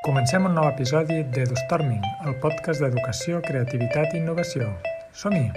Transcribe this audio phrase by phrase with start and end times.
[0.00, 4.70] Comencem un nou episodi d'EduStorming, el podcast d'educació, creativitat i innovació.
[5.12, 5.50] Som-hi!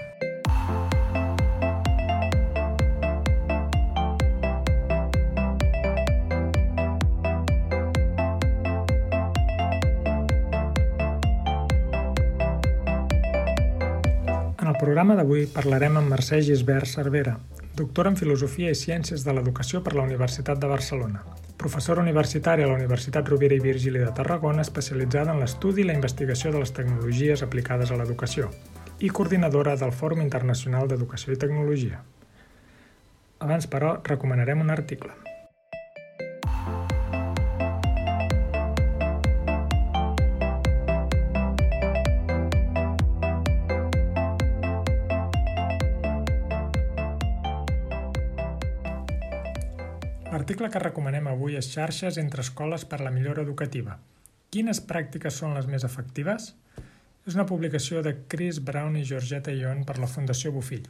[14.59, 17.37] En el programa d'avui parlarem amb Mercè Gisbert Cervera,
[17.79, 21.23] doctora en Filosofia i Ciències de l'Educació per la Universitat de Barcelona,
[21.63, 25.95] professora universitària a la Universitat Rovira i Virgili de Tarragona especialitzada en l'estudi i la
[25.95, 28.49] investigació de les tecnologies aplicades a l'educació
[28.99, 32.03] i coordinadora del Fòrum Internacional d'Educació i Tecnologia.
[33.43, 35.22] Abans, però, recomanarem un article.
[50.63, 53.97] L'article que recomanem avui és xarxes entre escoles per la millora educativa.
[54.47, 56.45] Quines pràctiques són les més efectives?
[57.27, 60.87] És una publicació de Chris Brown i Georgetta Ion per la Fundació Bofill.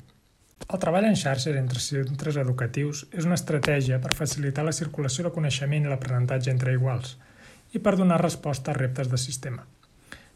[0.67, 5.33] El treball en xarxes entre centres educatius és una estratègia per facilitar la circulació de
[5.33, 7.17] coneixement i l'aprenentatge entre iguals
[7.73, 9.66] i per donar resposta a reptes de sistema.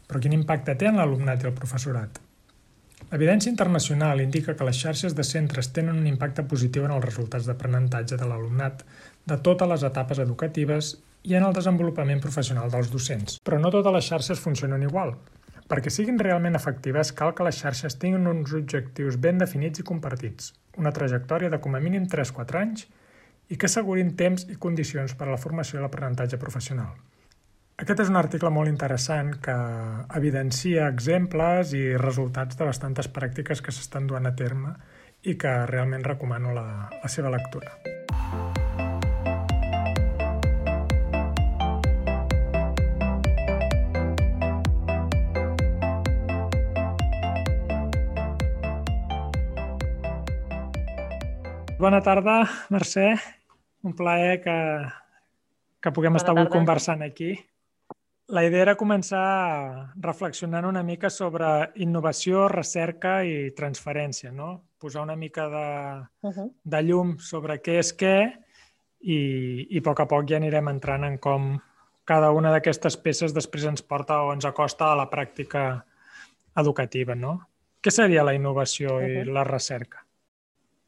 [0.07, 2.23] Però quin impacte té en l'alumnat i el professorat?
[3.07, 7.47] L'evidència internacional indica que les xarxes de centres tenen un impacte positiu en els resultats
[7.47, 8.83] d'aprenentatge de l'alumnat
[9.31, 13.39] de totes les etapes educatives i en el desenvolupament professional dels docents.
[13.47, 15.15] Però no totes les xarxes funcionen igual.
[15.67, 20.53] Perquè siguin realment efectives, cal que les xarxes tinguin uns objectius ben definits i compartits,
[20.79, 22.87] una trajectòria de com a mínim 3-4 anys
[23.51, 26.95] i que assegurin temps i condicions per a la formació i l'aprenentatge professional.
[27.77, 29.53] Aquest és un article molt interessant que
[30.17, 34.71] evidencia exemples i resultats de bastantes pràctiques que s'estan duent a terme
[35.21, 37.69] i que realment recomano la, la seva lectura.
[51.77, 52.39] Bona tarda,
[52.73, 53.05] Mercè.
[53.85, 54.57] Un plaer que,
[55.77, 56.55] que puguem Bona estar avui tarda.
[56.57, 57.35] conversant aquí.
[58.27, 61.47] La idea era començar reflexionant una mica sobre
[61.79, 64.49] innovació, recerca i transferència, no?
[64.83, 65.67] Posar una mica de,
[66.27, 66.49] uh -huh.
[66.63, 68.43] de llum sobre què és què
[68.99, 71.57] i, i a poc a poc ja anirem entrant en com
[72.03, 75.83] cada una d'aquestes peces després ens porta o ens acosta a la pràctica
[76.57, 77.47] educativa, no?
[77.81, 79.21] Què seria la innovació uh -huh.
[79.21, 80.05] i la recerca?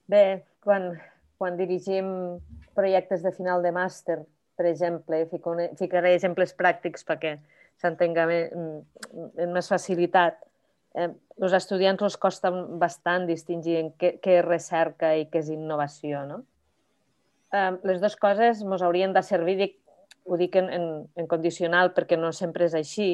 [0.07, 0.99] Bé, quan,
[1.37, 2.39] quan dirigim
[2.75, 4.25] projectes de final de màster
[4.59, 7.37] per exemple, fico, ficaré exemples pràctics perquè
[7.79, 10.41] s'entenga amb més facilitat.
[10.99, 11.07] Eh,
[11.39, 16.25] els estudiants els costa bastant distingir en què, què és recerca i què és innovació.
[16.27, 16.41] No?
[17.55, 19.77] Eh, les dues coses ens haurien de servir, dic,
[20.27, 23.13] ho dic en, en, en condicional perquè no sempre és així,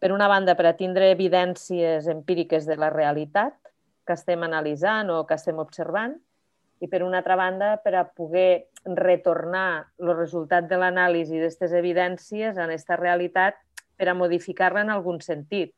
[0.00, 3.60] per una banda, per a tindre evidències empíriques de la realitat
[4.08, 6.16] que estem analitzant o que estem observant,
[6.80, 12.56] i per una altra banda per a poder retornar el resultat de l'anàlisi d'aquestes evidències
[12.56, 13.56] en aquesta realitat
[13.96, 15.72] per a modificar-la en algun sentit.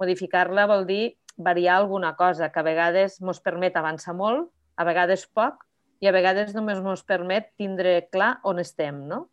[0.00, 5.26] Modificar-la vol dir variar alguna cosa, que a vegades ens permet avançar molt, a vegades
[5.28, 5.66] poc,
[6.02, 9.04] i a vegades només ens permet tindre clar on estem.
[9.08, 9.28] No?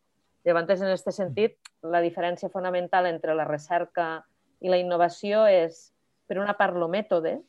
[0.46, 4.22] Llavors, en aquest sentit, la diferència fonamental entre la recerca
[4.62, 5.90] i la innovació és,
[6.28, 7.40] per una part, el mètode,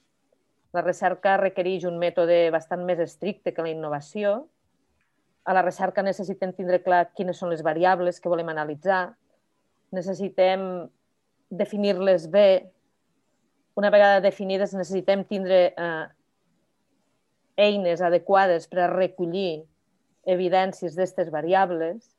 [0.76, 4.44] la recerca requereix un mètode bastant més estricte que la innovació.
[5.44, 9.08] A la recerca necessitem tindre clar quines són les variables que volem analitzar.
[9.96, 10.86] Necessitem
[11.50, 12.70] definir-les bé.
[13.80, 16.06] Una vegada definides, necessitem tindre eh,
[17.60, 19.64] eines adequades per a recollir
[20.30, 22.14] evidències d'aquestes variables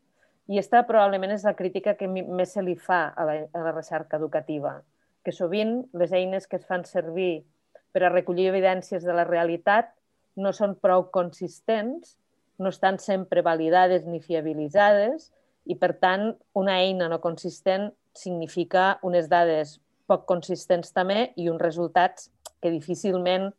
[0.51, 3.72] i aquesta probablement és la crítica que més se li fa a la, a la
[3.72, 4.81] recerca educativa,
[5.23, 7.45] que sovint les eines que es fan servir
[7.91, 9.91] per a recollir evidències de la realitat
[10.40, 12.18] no són prou consistents,
[12.62, 15.31] no estan sempre validades ni fiabilitzades
[15.66, 19.80] i, per tant, una eina no consistent significa unes dades
[20.10, 22.30] poc consistents també i uns resultats
[22.62, 23.50] que difícilment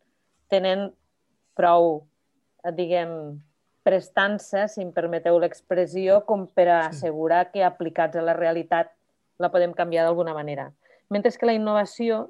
[0.53, 0.91] tenen
[1.59, 2.05] prou,
[2.77, 3.41] diguem,
[3.83, 8.93] prestança, si em permeteu l'expressió, com per a assegurar que aplicats a la realitat
[9.43, 10.71] la podem canviar d'alguna manera.
[11.11, 12.29] Mentre que la innovació,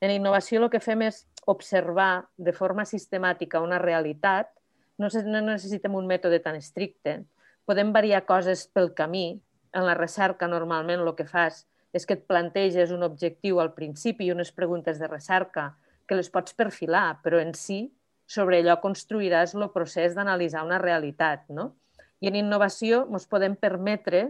[0.00, 4.50] en innovació el que fem és observar de forma sistemàtica una realitat,
[4.98, 7.22] no, no necessitem un mètode tan estricte.
[7.66, 9.40] Podem variar coses pel camí.
[9.74, 11.64] En la recerca, normalment, el que fas
[11.94, 15.72] és que et planteges un objectiu al principi i unes preguntes de recerca
[16.06, 17.86] que les pots perfilar, però en si
[18.26, 21.46] sobre allò construiràs el procés d'analitzar una realitat.
[21.48, 21.74] No?
[22.20, 24.26] I en innovació ens podem permetre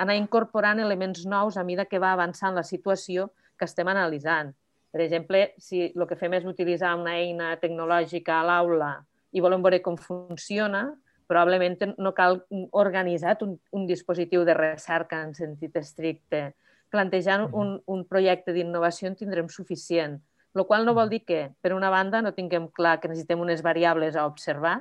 [0.00, 4.54] anar incorporant elements nous a mida que va avançant la situació que estem analitzant.
[4.94, 8.92] Per exemple, si el que fem és utilitzar una eina tecnològica a l'aula
[9.34, 10.84] i volem veure com funciona,
[11.26, 12.38] probablement no cal
[12.70, 16.44] organitzar un, un dispositiu de recerca en sentit estricte.
[16.94, 20.20] Plantejant un, un projecte d'innovació en tindrem suficient,
[20.54, 23.66] el qual no vol dir que, per una banda, no tinguem clar que necessitem unes
[23.66, 24.76] variables a observar,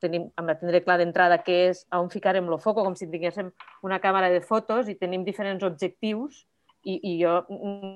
[0.00, 3.52] tenim, hem de tindre clar d'entrada què és, on ficarem el foc, com si tinguéssim
[3.84, 6.46] una càmera de fotos i tenim diferents objectius
[6.84, 7.40] i, i jo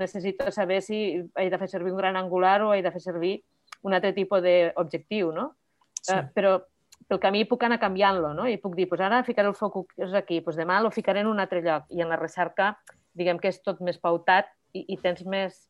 [0.01, 0.99] necessito saber si
[1.39, 3.37] he de fer servir un gran angular o he de fer servir
[3.83, 5.53] un altre tipus d'objectiu, no?
[6.03, 6.15] Sí.
[6.15, 6.57] Uh, però
[7.09, 8.47] pel camí puc anar canviant-lo, no?
[8.49, 11.41] I puc dir, pues ara ficaré el focus aquí, pues demà lo ficaré en un
[11.43, 11.87] altre lloc.
[11.91, 12.77] I en la recerca,
[13.15, 15.69] diguem que és tot més pautat i, i tens més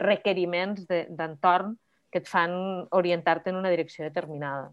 [0.00, 1.80] requeriments d'entorn de,
[2.12, 2.52] que et fan
[2.96, 4.70] orientar-te en una direcció determinada.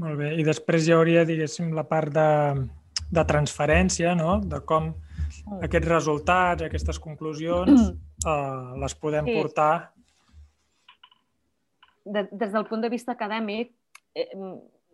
[0.00, 0.32] Molt bé.
[0.40, 2.28] I després hi hauria, diguéssim, la part de,
[3.12, 4.38] de transferència, no?
[4.40, 4.94] De com.
[5.60, 7.90] Aquests resultats, aquestes conclusions,
[8.30, 9.36] eh, les podem sí.
[9.38, 9.72] portar...
[12.04, 13.74] De, des del punt de vista acadèmic,
[14.16, 14.30] eh,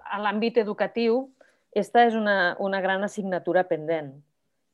[0.07, 1.23] a l'àmbit educatiu,
[1.71, 4.15] aquesta és una, una gran assignatura pendent,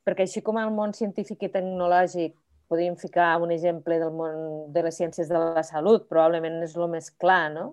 [0.07, 2.37] perquè així com al món científic i tecnològic
[2.73, 4.37] podríem ficar un exemple del món
[4.73, 7.73] de les ciències de la salut, probablement és el més clar, no?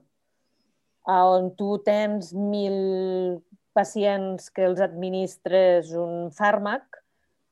[1.09, 3.39] On tu tens mil
[3.73, 6.99] pacients que els administres un fàrmac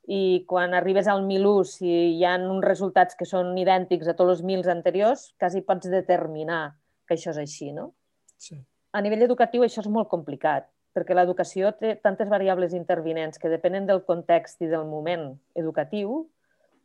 [0.07, 4.15] i quan arribes al mil ús i hi ha uns resultats que són idèntics a
[4.15, 6.77] tots els mils anteriors, quasi pots determinar
[7.07, 7.91] que això és així, no?
[8.39, 8.61] Sí
[8.97, 10.65] a nivell educatiu això és molt complicat,
[10.95, 16.23] perquè l'educació té tantes variables intervinents que depenen del context i del moment educatiu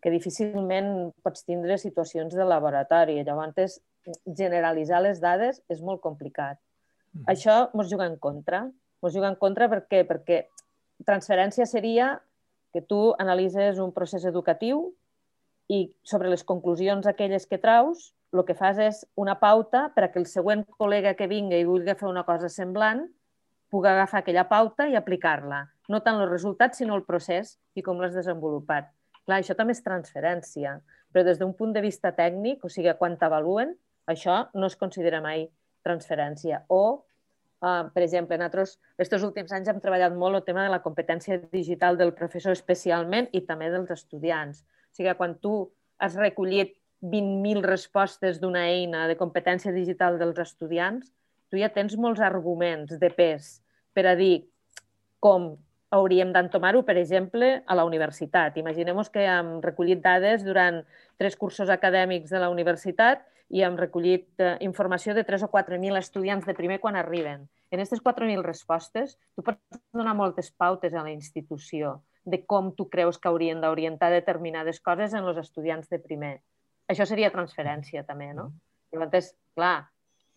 [0.02, 3.20] que difícilment pots tindre situacions de laboratori.
[3.22, 3.78] Llavors,
[4.26, 6.58] generalitzar les dades és molt complicat.
[7.14, 7.24] Mm.
[7.30, 8.64] Això ens juga en contra.
[9.02, 10.02] Ens juga en contra per què?
[10.08, 10.42] Perquè
[11.06, 12.16] transferència seria
[12.72, 14.90] que tu analitzes un procés educatiu
[15.68, 20.10] i sobre les conclusions aquelles que traus el que fas és una pauta per a
[20.12, 23.04] que el següent col·lega que vingui i vulgui fer una cosa semblant
[23.72, 25.62] pugui agafar aquella pauta i aplicar-la.
[25.88, 28.90] No tant els resultats, sinó el procés i com l'has desenvolupat.
[29.24, 30.74] Clar, això també és transferència,
[31.12, 33.72] però des d'un punt de vista tècnic, o sigui, quan t'avaluen,
[34.12, 35.46] això no es considera mai
[35.86, 36.64] transferència.
[36.68, 37.04] O,
[37.62, 41.38] uh, per exemple, nosaltres aquests últims anys hem treballat molt el tema de la competència
[41.52, 44.62] digital del professor especialment i també dels estudiants.
[44.92, 45.56] O sigui, quan tu
[46.02, 51.10] has recollit 20.000 respostes d'una eina de competència digital dels estudiants,
[51.50, 53.58] tu ja tens molts arguments de pes
[53.92, 54.46] per a dir
[55.22, 55.54] com
[55.92, 58.56] hauríem d'entomar-ho, per exemple, a la universitat.
[58.56, 60.80] Imaginem que hem recollit dades durant
[61.20, 66.00] tres cursos acadèmics de la universitat i hem recollit eh, informació de 3 o 4.000
[66.00, 67.44] estudiants de primer quan arriben.
[67.70, 69.60] En aquestes 4.000 respostes, tu pots
[69.92, 75.12] donar moltes pautes a la institució de com tu creus que haurien d'orientar determinades coses
[75.12, 76.38] en els estudiants de primer.
[76.88, 78.48] Això seria transferència, també, no?
[78.48, 78.96] Mm-hmm.
[78.96, 79.76] Llavors, clar,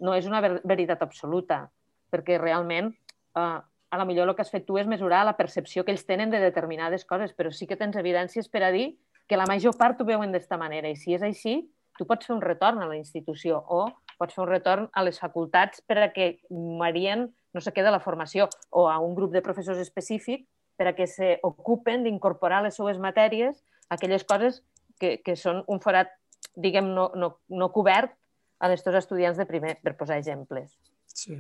[0.04, 1.66] no és una ver veritat absoluta,
[2.12, 3.60] perquè realment eh,
[3.96, 6.34] a la millor el que has fet tu és mesurar la percepció que ells tenen
[6.34, 8.98] de determinades coses, però sí que tens evidències per a dir
[9.28, 10.90] que la major part ho veuen d'esta manera.
[10.92, 11.62] I si és així,
[11.98, 13.86] tu pots fer un retorn a la institució o
[14.20, 18.04] pots fer un retorn a les facultats per a que Marien no se queda la
[18.04, 22.76] formació o a un grup de professors específic per a que se ocupen d'incorporar les
[22.76, 24.64] seues matèries aquelles coses
[25.00, 26.12] que, que són un forat
[26.56, 28.16] diguem, no, no, no cobert
[28.60, 30.76] a aquests estudiants de primer, per posar exemples.
[31.06, 31.38] Sí.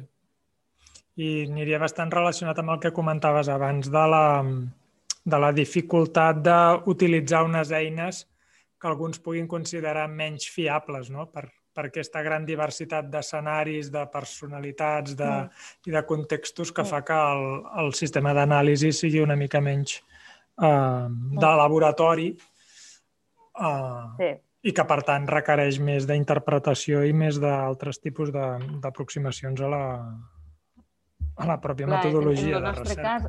[1.15, 4.25] I aniria bastant relacionat amb el que comentaves abans de la,
[5.23, 8.25] de la dificultat d'utilitzar unes eines
[8.85, 11.25] que alguns puguin considerar menys fiables no?
[11.33, 15.69] per, per aquesta gran diversitat d'escenaris, de personalitats de, mm.
[15.89, 16.91] i de contextos que mm.
[16.93, 17.45] fa que el,
[17.81, 21.55] el sistema d'anàlisi sigui una mica menys eh, de mm.
[21.65, 24.33] laboratori eh, sí
[24.65, 29.83] i que, per tant, requereix més d'interpretació i més d'altres tipus d'aproximacions a, la,
[31.37, 33.03] a la pròpia Clar, metodologia en, en de recerca.
[33.03, 33.27] Cas,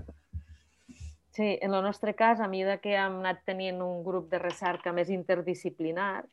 [1.37, 4.93] sí, en el nostre cas, a mesura que hem anat tenint un grup de recerca
[4.97, 6.25] més interdisciplinar,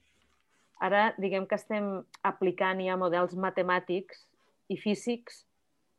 [0.83, 1.89] ara diguem que estem
[2.23, 4.23] aplicant ja models matemàtics
[4.71, 5.43] i físics,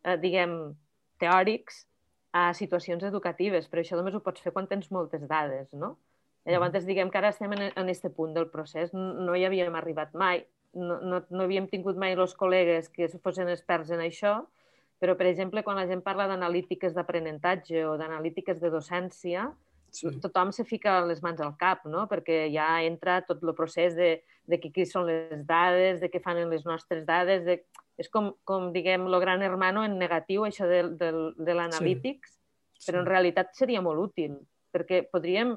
[0.04, 0.56] eh, diguem,
[1.20, 1.84] teòrics,
[2.34, 5.94] a situacions educatives, però això només ho pots fer quan tens moltes dades, no?
[6.44, 8.90] Llavors, diguem que ara estem en, este punt del procés.
[8.92, 10.42] No hi havíem arribat mai.
[10.74, 14.34] No, no, no havíem tingut mai els col·legues que fossin experts en això,
[15.00, 19.48] però, per exemple, quan la gent parla d'analítiques d'aprenentatge o d'analítiques de docència,
[19.90, 20.12] sí.
[20.22, 22.06] tothom se fica les mans al cap, no?
[22.10, 26.22] perquè ja entra tot el procés de, de que qui són les dades, de què
[26.22, 27.60] fan les nostres dades, de...
[27.98, 32.80] és com, com diguem, el gran hermano en negatiu, això de, de, de l'analítics, sí.
[32.80, 32.88] sí.
[32.88, 34.40] però en realitat seria molt útil
[34.74, 35.54] perquè podríem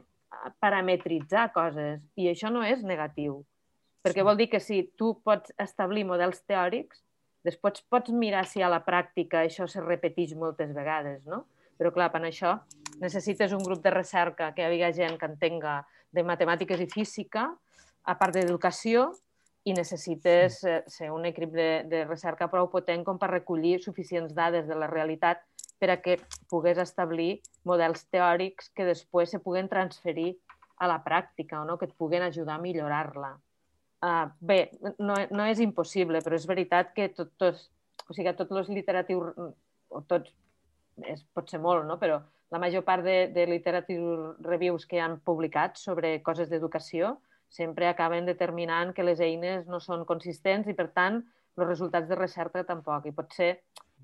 [0.62, 3.42] parametritzar coses i això no és negatiu.
[4.06, 7.02] Perquè vol dir que si tu pots establir models teòrics,
[7.48, 11.46] després pots mirar si a la pràctica això se repeteix moltes vegades, no?
[11.78, 12.58] Però, clar, per això
[13.02, 15.80] necessites un grup de recerca que hi hagi gent que entenga
[16.12, 17.48] de matemàtiques i física,
[18.08, 19.12] a part d'educació,
[19.68, 24.32] i necessites eh, ser un equip de, de recerca prou potent com per recollir suficients
[24.36, 25.44] dades de la realitat
[25.78, 26.16] per a que
[26.50, 30.38] pogués establir models teòrics que després se puguen transferir
[30.80, 31.78] a la pràctica o no?
[31.78, 33.36] que et puguen ajudar a millorar-la.
[33.98, 34.60] Uh, bé,
[35.00, 37.64] no, no és impossible, però és veritat que tot, tots,
[38.06, 39.32] o sigui, tots els literatius,
[39.90, 40.34] o tots,
[41.02, 41.98] és, pot ser molt, no?
[42.02, 42.20] però
[42.54, 47.18] la major part de, de literature reviews que han publicat sobre coses d'educació
[47.50, 51.22] sempre acaben determinant que les eines no són consistents i, per tant,
[51.58, 53.08] els resultats de recerca tampoc.
[53.08, 53.50] I potser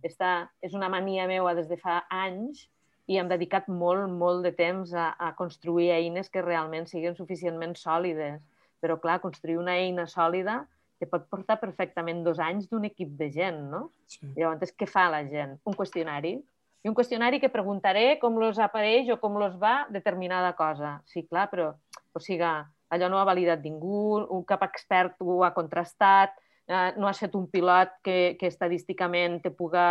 [0.04, 2.68] esta és una mania meua des de fa anys
[3.08, 7.76] i hem dedicat molt, molt de temps a, a construir eines que realment siguin suficientment
[7.80, 8.42] sòlides.
[8.84, 10.64] Però, clar, construir una eina sòlida
[11.00, 13.88] te pot portar perfectament dos anys d'un equip de gent, no?
[14.08, 14.22] Sí.
[14.38, 15.58] Llavors, què fa la gent?
[15.68, 16.38] Un qüestionari.
[16.84, 20.98] I un qüestionari que preguntaré com los apareix o com los va determinada cosa.
[21.08, 21.70] Sí, clar, però,
[22.12, 22.48] o sigui,
[22.94, 26.36] allò no ha validat ningú, un cap expert ho ha contrastat,
[26.68, 29.86] eh, no has fet un pilot que, que estadísticament te puga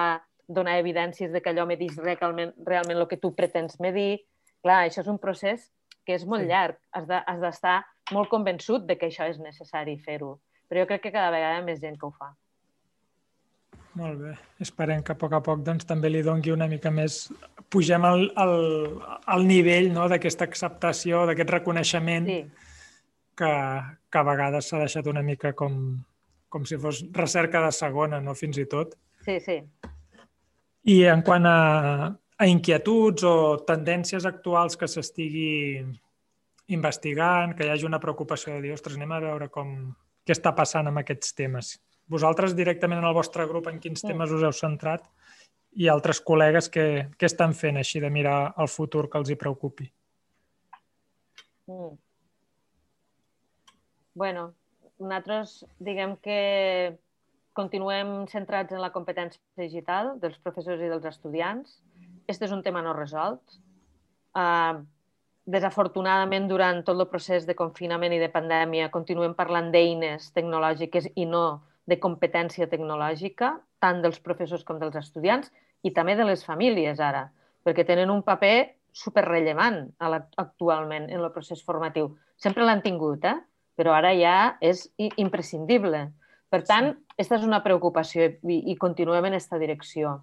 [0.47, 4.23] donar evidències de que allò medís realment, realment el que tu pretens medir.
[4.63, 5.71] Clar, això és un procés
[6.07, 6.51] que és molt sí.
[6.53, 6.79] llarg.
[6.93, 7.09] Has
[7.41, 10.35] d'estar de, molt convençut de que això és necessari fer-ho.
[10.69, 12.33] Però jo crec que cada vegada hi ha més gent que ho fa.
[14.01, 14.35] Molt bé.
[14.65, 17.27] Esperem que a poc a poc doncs, també li dongui una mica més...
[17.73, 18.59] Pugem el, el,
[19.33, 20.05] el nivell no?
[20.09, 22.43] d'aquesta acceptació, d'aquest reconeixement sí
[23.37, 23.53] que,
[24.11, 25.75] que a vegades s'ha deixat una mica com,
[26.49, 28.37] com si fos recerca de segona, no?
[28.39, 28.95] fins i tot.
[29.27, 29.59] Sí, sí.
[30.93, 31.59] I en quant a,
[32.13, 33.35] a inquietuds o
[33.67, 35.53] tendències actuals que s'estigui
[36.77, 39.73] investigant, que hi hagi una preocupació de dir, ostres, anem a veure com,
[40.27, 41.75] què està passant amb aquests temes.
[42.13, 45.07] Vosaltres directament en el vostre grup en quins temes us heu centrat
[45.81, 46.87] i altres col·legues que,
[47.17, 49.89] què estan fent així de mirar el futur que els hi preocupi?
[51.71, 51.93] Mm
[54.15, 54.53] bueno,
[54.99, 56.99] nosaltres diguem que
[57.57, 61.81] continuem centrats en la competència digital dels professors i dels estudiants.
[62.29, 63.59] Este és un tema no resolt.
[64.33, 64.85] Uh,
[65.45, 71.27] desafortunadament, durant tot el procés de confinament i de pandèmia, continuem parlant d'eines tecnològiques i
[71.27, 75.51] no de competència tecnològica, tant dels professors com dels estudiants
[75.83, 77.27] i també de les famílies ara,
[77.67, 79.89] perquè tenen un paper superrellevant
[80.39, 82.13] actualment en el procés formatiu.
[82.37, 83.39] Sempre l'han tingut, eh?
[83.75, 86.11] però ara ja és imprescindible.
[86.53, 90.19] Per tant, aquesta és una preocupació i, i continuem en aquesta direcció.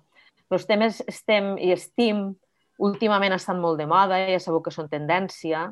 [0.54, 2.30] Els temes STEM i STEAM
[2.79, 5.67] últimament estan molt de moda, ja sabeu que són tendència,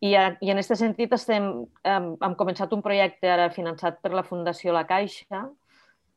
[0.00, 1.48] i, a, i en aquest sentit estem,
[1.82, 5.48] hem, hem començat un projecte ara finançat per la Fundació La Caixa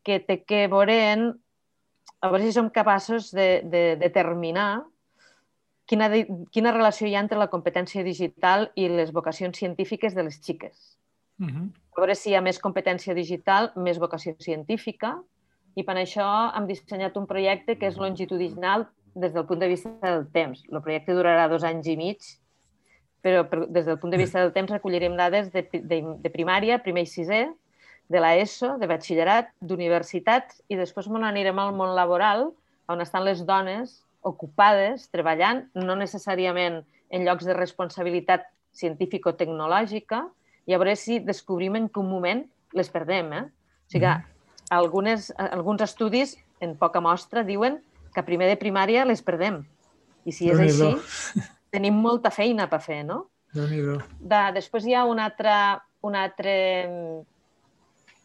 [0.05, 1.27] que té que veure en,
[2.21, 4.83] a veure si som capaços de, de determinar
[5.89, 6.11] quina,
[6.53, 10.97] quina relació hi ha entre la competència digital i les vocacions científiques de les xiques.
[11.41, 11.67] Uh -huh.
[11.97, 15.17] A veure si hi ha més competència digital, més vocació científica,
[15.75, 19.91] i per això hem dissenyat un projecte que és longitudinal des del punt de vista
[20.01, 20.63] del temps.
[20.71, 22.27] El projecte durarà dos anys i mig,
[23.21, 27.05] però des del punt de vista del temps recollirem dades de, de, de primària, primer
[27.05, 27.43] i sisè,
[28.11, 32.49] de l'ESO, de batxillerat, d'universitats, i després m'on anirem al món laboral,
[32.91, 40.25] on estan les dones ocupades, treballant, no necessàriament en llocs de responsabilitat científico-tecnològica,
[40.67, 42.43] i a veure si descobrim en quin moment
[42.77, 43.31] les perdem.
[43.33, 43.45] Eh?
[43.47, 44.27] O sigui, mm.
[44.77, 47.79] algunes, alguns estudis, en poca mostra, diuen
[48.13, 49.61] que primer de primària les perdem.
[50.25, 50.91] I si és així,
[51.73, 53.25] tenim molta feina per fer, no?
[53.53, 55.53] De, després hi ha un altre,
[56.07, 56.53] un altre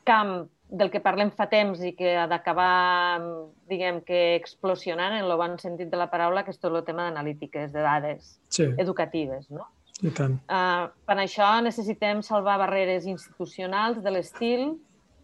[0.06, 0.36] camp
[0.68, 3.22] del que parlem fa temps i que ha d'acabar,
[3.70, 7.06] diguem que explosionant en el bon sentit de la paraula, que és tot el tema
[7.06, 8.66] d'analítiques, de dades sí.
[8.82, 9.68] educatives, no?
[10.04, 10.36] I tant.
[10.52, 14.66] Uh, per això necessitem salvar barreres institucionals de l'estil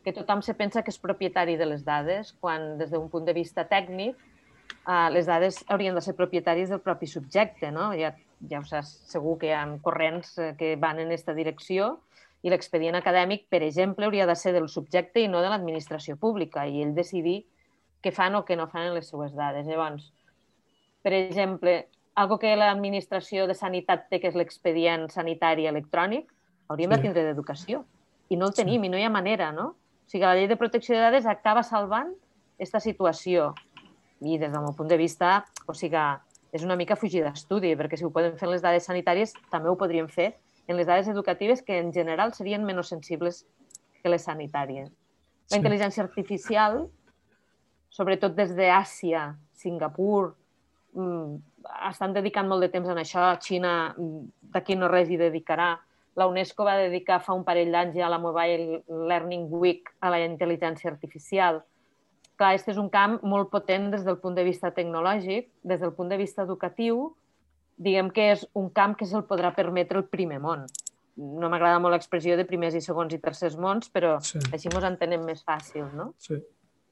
[0.03, 3.35] que tothom se pensa que és propietari de les dades, quan des d'un punt de
[3.37, 4.17] vista tècnic
[4.87, 7.91] uh, les dades haurien de ser propietaris del propi subjecte, no?
[7.99, 8.13] Ja,
[8.51, 11.97] ja ho saps, segur que hi ha corrents eh, que van en aquesta direcció,
[12.43, 16.67] i l'expedient acadèmic, per exemple, hauria de ser del subjecte i no de l'administració pública
[16.67, 17.45] i ell decidir
[18.03, 19.67] què fan o què no fan en les seues dades.
[19.69, 20.09] Llavors,
[21.07, 21.77] per exemple,
[22.19, 26.27] algo que l'administració de sanitat té, que és l'expedient sanitari electrònic,
[26.69, 26.97] hauríem sí.
[26.97, 27.85] de tindre d'educació.
[28.29, 28.91] I no el tenim, sí.
[28.91, 29.73] i no hi ha manera, no?
[30.03, 32.11] O sigui, la llei de protecció de dades acaba salvant
[32.59, 33.53] aquesta situació.
[34.23, 36.07] I des del meu punt de vista, o sigui,
[36.53, 39.71] és una mica fugir d'estudi, perquè si ho podem fer en les dades sanitàries, també
[39.71, 40.35] ho podríem fer
[40.69, 43.43] en les dades educatives que en general serien menys sensibles
[44.03, 44.91] que les sanitàries.
[45.51, 46.85] La intel·ligència artificial,
[47.93, 50.35] sobretot des d'Àsia, Singapur,
[50.95, 51.35] mm,
[51.89, 53.33] estan dedicant molt de temps en això.
[53.41, 55.75] Xina mm, d'aquí no res hi dedicarà.
[56.17, 60.11] La UNESCO va dedicar fa un parell d'anys ja a la Mobile Learning Week a
[60.13, 61.63] la intel·ligència artificial.
[62.41, 65.93] Clar, aquest és un camp molt potent des del punt de vista tecnològic, des del
[65.97, 67.11] punt de vista educatiu,
[67.77, 70.67] diguem que és un camp que se'l podrà permetre el primer món.
[71.17, 74.41] No m'agrada molt l'expressió de primers i segons i tercers mons, però sí.
[74.53, 76.13] així ens entenem més fàcil, no?
[76.19, 76.39] Sí.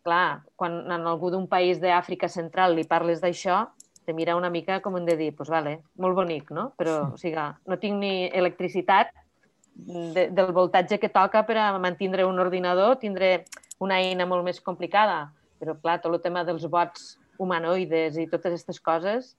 [0.04, 3.64] Clar, quan en algú d'un país d'Àfrica Central li parles d'això,
[4.04, 6.70] te mira una mica com hem de dir, doncs pues vale, molt bonic, no?
[6.80, 7.14] Però, sí.
[7.14, 9.12] o sigui, no tinc ni electricitat
[9.74, 13.44] de, del voltatge que toca per a mantindre un ordinador, tindré
[13.80, 15.30] una eina molt més complicada.
[15.60, 19.34] Però, clar, tot el tema dels bots humanoides i totes aquestes coses,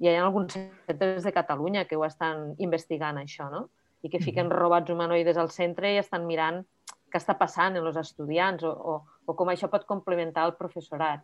[0.00, 3.68] hi ha alguns centres de Catalunya que ho estan investigant, això, no?
[4.02, 6.64] I que fiquen robots humanoides al centre i estan mirant
[7.12, 8.96] què està passant en els estudiants o, o,
[9.28, 11.22] o com això pot complementar el professorat.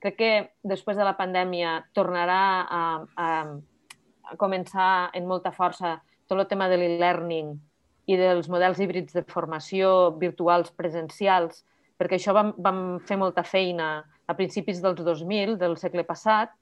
[0.00, 2.82] Crec que després de la pandèmia tornarà a,
[3.16, 3.28] a,
[4.30, 5.98] a començar en molta força
[6.30, 7.54] tot el tema de l'e-learning
[8.08, 11.64] i dels models híbrids de formació virtuals presencials,
[12.00, 13.96] perquè això vam, vam fer molta feina
[14.26, 16.52] a principis dels 2000, del segle passat,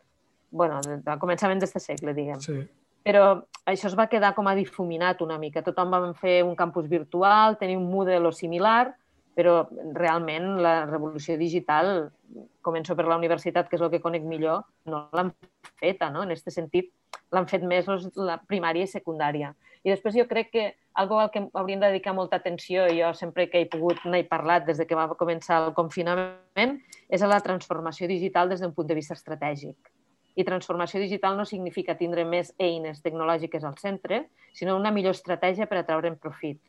[0.53, 2.41] bueno, al començament d'aquest segle, diguem.
[2.43, 2.59] Sí.
[3.03, 3.25] Però
[3.67, 5.62] això es va quedar com a difuminat una mica.
[5.65, 8.93] Tothom vam fer un campus virtual, tenir un Moodle o similar,
[9.35, 9.62] però
[9.97, 12.11] realment la revolució digital,
[12.62, 15.33] començo per la universitat, que és el que conec millor, no l'han
[15.81, 16.23] feta, no?
[16.23, 16.93] En aquest sentit,
[17.33, 19.52] l'han fet més la primària i secundària.
[19.83, 20.64] I després jo crec que
[20.95, 24.23] algo al que hauríem de dedicar molta atenció, i jo sempre que he pogut n'he
[24.28, 26.78] parlat des de que va començar el confinament,
[27.09, 29.76] és a la transformació digital des d'un punt de vista estratègic.
[30.37, 35.66] I transformació digital no significa tindre més eines tecnològiques al centre, sinó una millor estratègia
[35.66, 36.61] per a treure'n profit.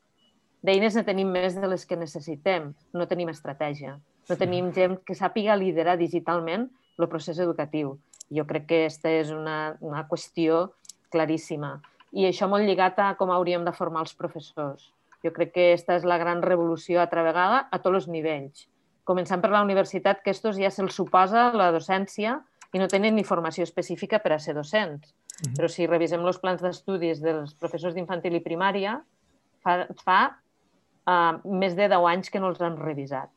[0.64, 3.98] D'eines ne tenim més de les que necessitem, no tenim estratègia.
[4.30, 7.98] No tenim gent que sàpiga liderar digitalment el procés educatiu.
[8.32, 10.70] Jo crec que aquesta és una, una qüestió
[11.14, 11.80] claríssima.
[12.14, 14.92] I això molt lligat a com hauríem de formar els professors.
[15.24, 18.68] Jo crec que aquesta és la gran revolució altra vegada a tots els nivells.
[19.08, 22.38] Començant per la universitat, que estos ja se'ls suposa la docència
[22.74, 25.14] i no tenen ni formació específica per a ser docents.
[25.14, 25.56] Mm -hmm.
[25.58, 29.02] Però si revisem els plans d'estudis dels professors d'infantil i primària,
[29.64, 30.20] fa, fa
[31.08, 33.30] uh, més de 10 anys que no els han revisat.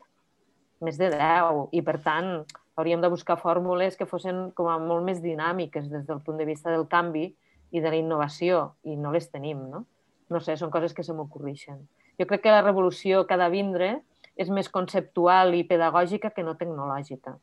[0.81, 1.69] Més de 10.
[1.73, 2.45] I, per tant,
[2.77, 6.47] hauríem de buscar fórmules que fossin com a molt més dinàmiques des del punt de
[6.49, 7.31] vista del canvi
[7.73, 9.87] i de la innovació, i no les tenim, no?
[10.31, 11.83] No sé, són coses que se m'ocorreixen.
[12.21, 13.91] Jo crec que la revolució que ha de vindre
[14.37, 17.37] és més conceptual i pedagògica que no tecnològica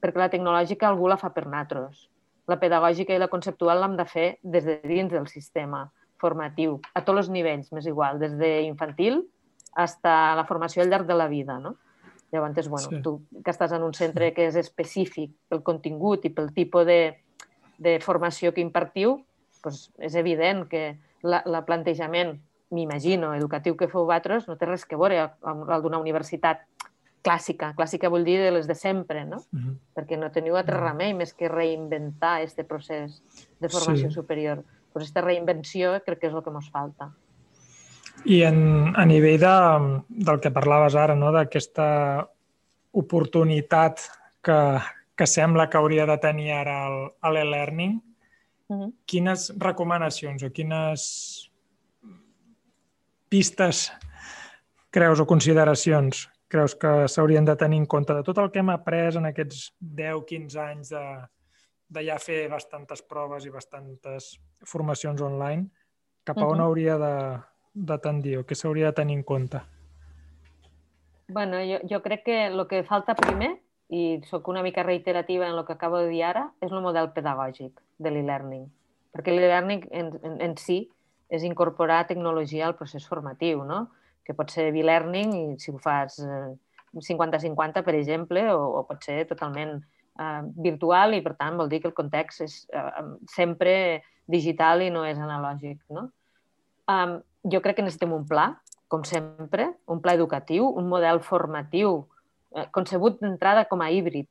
[0.00, 2.08] perquè la tecnològica algú la fa per natros.
[2.48, 5.84] La pedagògica i la conceptual l'hem de fer des de dins del sistema
[6.20, 9.22] formatiu, a tots els nivells, més igual, des d'infantil
[9.70, 11.76] fins a la formació al llarg de la vida, no?
[12.32, 13.02] Llavors, bueno, sí.
[13.02, 17.00] tu que estàs en un centre que és específic pel contingut i pel tipus de,
[17.78, 19.16] de formació que impartiu,
[19.64, 20.84] doncs és evident que
[21.26, 22.36] la, la plantejament,
[22.70, 26.62] m'imagino, educatiu que feu vosaltres no té res que veure amb el d'una universitat
[27.26, 27.72] clàssica.
[27.76, 29.42] Clàssica vol dir de les de sempre, no?
[29.52, 29.74] Uh -huh.
[29.96, 30.84] Perquè no teniu altre -huh.
[30.84, 33.22] remei més que reinventar aquest procés
[33.60, 34.14] de formació sí.
[34.14, 34.64] superior.
[34.92, 37.12] Pues aquesta reinvenció crec que és el que ens falta.
[38.24, 39.54] I en, a nivell de,
[40.26, 41.32] del que parlaves ara, no?
[41.32, 41.86] d'aquesta
[42.92, 44.02] oportunitat
[44.44, 44.58] que,
[45.16, 46.76] que sembla que hauria de tenir ara
[47.32, 48.00] l'e-learning,
[48.68, 48.92] uh -huh.
[49.06, 51.50] quines recomanacions o quines
[53.28, 53.92] pistes
[54.90, 58.70] creus o consideracions creus que s'haurien de tenir en compte de tot el que hem
[58.70, 61.04] après en aquests 10-15 anys de,
[61.88, 64.32] de ja fer bastantes proves i bastantes
[64.66, 65.70] formacions online,
[66.24, 66.64] cap a on uh -huh.
[66.64, 67.14] hauria de,
[67.80, 69.60] de tendir o què s'hauria de tenir en compte?
[71.30, 75.56] bueno, jo, jo crec que el que falta primer, i sóc una mica reiterativa en
[75.56, 78.68] el que acabo de dir ara, és el model pedagògic de l'e-learning.
[79.10, 80.84] Perquè l'e-learning en, en, en si
[81.30, 83.88] és incorporar tecnologia al procés formatiu, no?
[84.26, 89.02] que pot ser e-learning i si ho fas 50-50, eh, per exemple, o, o pot
[89.02, 93.74] ser totalment uh, virtual i, per tant, vol dir que el context és uh, sempre
[94.30, 95.82] digital i no és analògic.
[95.90, 96.06] No?
[96.86, 98.50] Um, jo crec que necessitem un pla,
[98.90, 104.28] com sempre, un pla educatiu, un model formatiu uh, concebut d'entrada com a híbrid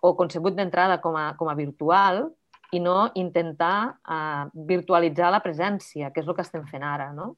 [0.00, 2.28] o concebut d'entrada com, a, com a virtual
[2.72, 7.10] i no intentar uh, virtualitzar la presència, que és el que estem fent ara.
[7.12, 7.34] No?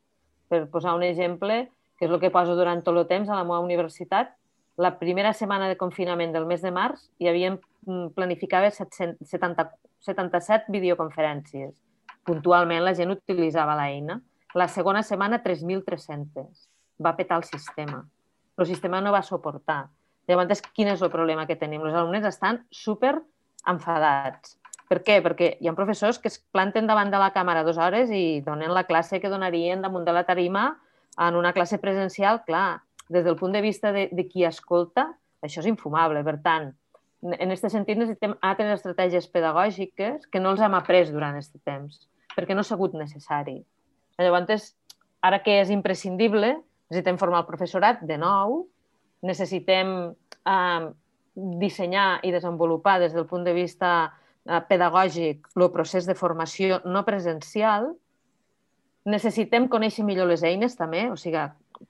[0.51, 1.65] Per posar un exemple,
[1.99, 4.35] que és el que poso durant tot el temps a la meva universitat,
[4.81, 9.67] la primera setmana de confinament del mes de març hi havia mm, planificava 700, 70,
[10.07, 11.75] 77 videoconferències.
[12.27, 14.19] Puntualment la gent utilitzava l'eina.
[14.55, 16.67] La segona setmana, 3.300.
[17.01, 18.03] Va petar el sistema.
[18.59, 19.85] El sistema no va suportar.
[20.29, 21.85] Llavors, quin és el problema que tenim?
[21.87, 23.15] Els alumnes estan super
[23.71, 24.59] enfadats.
[24.91, 25.21] Per què?
[25.23, 28.75] Perquè hi ha professors que es planten davant de la càmera dues hores i donen
[28.75, 30.65] la classe que donarien damunt de la tarima
[31.17, 32.43] en una classe presencial.
[32.47, 35.07] Clar, des del punt de vista de, de qui escolta,
[35.47, 36.25] això és infumable.
[36.27, 36.73] Per tant,
[37.23, 42.07] en aquest sentit necessitem altres estratègies pedagògiques que no els hem après durant aquest temps,
[42.35, 43.61] perquè no ha sigut necessari.
[44.21, 44.75] Llavors,
[45.25, 46.55] ara que és imprescindible,
[46.91, 48.65] necessitem formar el professorat de nou,
[49.25, 50.89] necessitem eh,
[51.61, 53.93] dissenyar i desenvolupar des del punt de vista
[54.45, 57.93] eh, pedagògic el procés de formació no presencial,
[59.09, 61.41] necessitem conèixer millor les eines també, o sigui,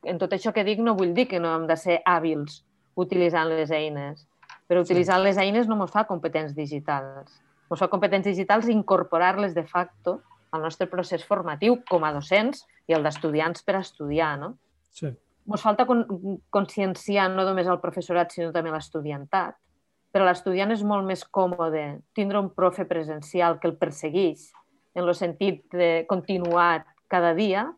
[0.07, 2.63] en tot això que dic no vull dir que no hem de ser hàbils
[3.01, 4.27] utilitzant les eines,
[4.71, 5.27] però utilitzar sí.
[5.27, 7.41] les eines no ens fa competents digitals.
[7.71, 12.95] Ens fa competents digitals incorporar-les de facto al nostre procés formatiu com a docents i
[12.97, 14.55] el d'estudiants per estudiar, no?
[14.91, 15.11] Sí.
[15.51, 16.05] Ens falta con
[16.53, 19.57] conscienciar no només el professorat, sinó també l'estudiantat.
[20.11, 21.85] Però l'estudiant és molt més còmode
[22.19, 24.49] tindre un profe presencial que el persegueix
[24.95, 27.69] en el sentit de continuat cada dia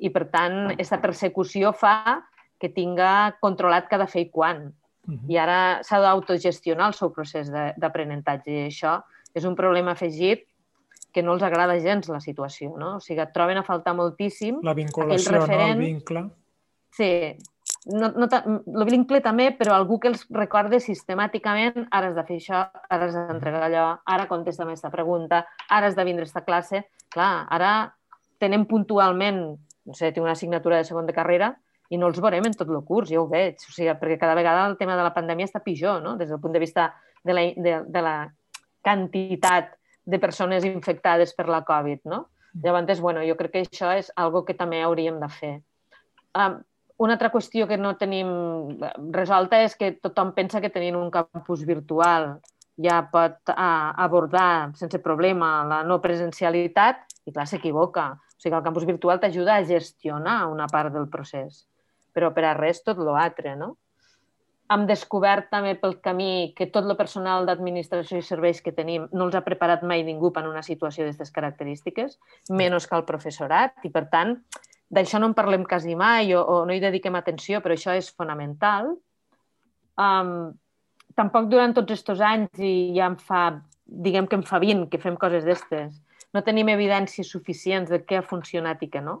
[0.00, 2.22] i, per tant, aquesta persecució fa
[2.60, 4.72] que tinga controlat cada fer i quan.
[5.02, 5.28] Uh -huh.
[5.28, 9.02] I ara s'ha d'autogestionar el seu procés d'aprenentatge i això
[9.34, 10.46] és un problema afegit
[11.12, 12.96] que no els agrada gens la situació, no?
[12.96, 15.76] O sigui, et troben a faltar moltíssim La vinculació, referent...
[15.76, 15.80] no?
[15.80, 16.24] El vincle.
[16.92, 17.10] Sí,
[17.86, 22.38] no, no el vincle també, però algú que els recorde sistemàticament ara has de fer
[22.38, 26.44] això, ara has d'entregar allò, ara contesta aquesta pregunta, ara has de vindre a aquesta
[26.46, 26.84] classe.
[27.12, 27.72] Clar, ara
[28.40, 29.42] tenem puntualment,
[29.86, 31.52] no sé, tinc una assignatura de segon de carrera
[31.92, 34.36] i no els veurem en tot el curs, jo ho veig, o sigui, perquè cada
[34.38, 36.16] vegada el tema de la pandèmia està pitjor, no?
[36.16, 36.88] des del punt de vista
[37.22, 38.16] de la, de, de la
[38.82, 42.04] quantitat de persones infectades per la Covid.
[42.04, 42.26] No?
[42.52, 42.64] Mm.
[42.64, 45.54] Llavors, bueno, jo crec que això és algo que també hauríem de fer.
[46.38, 46.60] Um,
[47.02, 48.28] una altra qüestió que no tenim
[49.12, 52.36] resolta és que tothom pensa que tenint un campus virtual
[52.82, 58.06] ja pot uh, abordar sense problema la no presencialitat i clar, s'equivoca.
[58.16, 61.66] O sigui, el campus virtual t'ajuda a gestionar una part del procés
[62.12, 63.76] però per a res tot l'altre, no?
[64.72, 69.26] Hem descobert també pel camí que tot el personal d'administració i serveis que tenim no
[69.26, 73.90] els ha preparat mai ningú per una situació d'aquestes característiques, menys que el professorat, i
[73.92, 74.36] per tant,
[74.92, 78.12] d'això no en parlem quasi mai o, o no hi dediquem atenció, però això és
[78.12, 78.94] fonamental.
[80.00, 80.52] Um,
[81.18, 83.42] tampoc durant tots aquests anys, i ja em fa,
[84.06, 86.00] diguem que em fa 20 que fem coses d'estes,
[86.32, 89.20] no tenim evidències suficients de què ha funcionat i què no.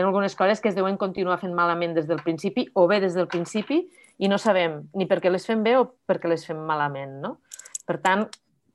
[0.00, 3.14] Ha algunes coses que es deuen continuar fent malament des del principi o bé des
[3.14, 3.82] del principi
[4.18, 7.18] i no sabem ni per què les fem bé o per què les fem malament.
[7.22, 7.38] No?
[7.86, 8.26] Per tant,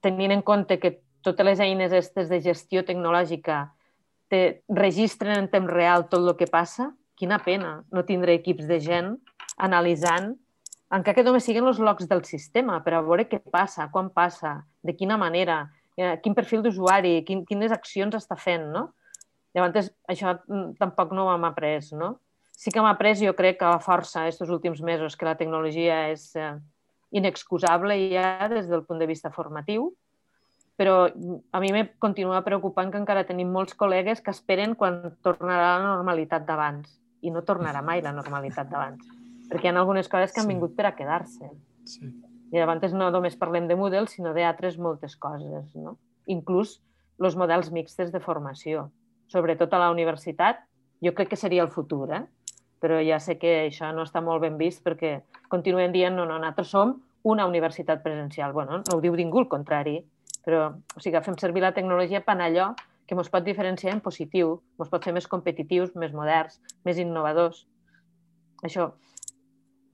[0.01, 3.73] tenint en compte que totes les eines estes de gestió tecnològica
[4.31, 8.79] te registren en temps real tot el que passa, quina pena no tindre equips de
[8.81, 9.13] gent
[9.61, 10.33] analitzant,
[10.93, 14.59] encara que només siguin els logs del sistema, per a veure què passa, quan passa,
[14.83, 15.63] de quina manera,
[15.97, 18.89] eh, quin perfil d'usuari, quin, quines accions està fent, no?
[19.53, 22.17] Llavors, això mm, tampoc no hem après, no?
[22.53, 26.07] Sí que hem après, jo crec, que a força aquests últims mesos que la tecnologia
[26.13, 26.55] és eh,
[27.13, 29.91] inexcusable ja des del punt de vista formatiu,
[30.77, 35.01] però mm, a mi me continua preocupant que encara tenim molts col·legues que esperen quan
[35.25, 39.05] tornarà la normalitat d'abans i no tornarà mai la normalitat d'abans,
[39.51, 41.51] perquè hi ha algunes coses que han vingut per a quedar-se.
[41.85, 42.09] Sí.
[42.53, 45.97] I llavors no només parlem de Moodle, sinó d'altres moltes coses, no?
[46.29, 46.79] Inclús
[47.21, 48.89] els models mixtes de formació
[49.27, 50.63] sobretot a la universitat,
[51.03, 52.23] jo crec que seria el futur, eh?
[52.83, 56.35] però ja sé que això no està molt ben vist perquè continuen dient no, no,
[56.35, 58.51] nosaltres som una universitat presencial.
[58.51, 60.01] Bueno, no ho diu ningú, el contrari,
[60.43, 62.73] però o sigui, fem servir la tecnologia per allò
[63.07, 67.65] que ens pot diferenciar en positiu, ens pot fer més competitius, més moderns, més innovadors.
[68.63, 68.91] Això.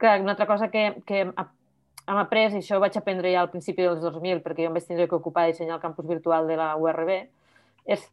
[0.01, 3.51] Clar, una altra cosa que, que hem après, i això ho vaig aprendre ja al
[3.53, 6.47] principi dels 2000, perquè jo em vaig tenir que ocupar de dissenyar el campus virtual
[6.49, 7.11] de la URB,
[7.85, 8.05] és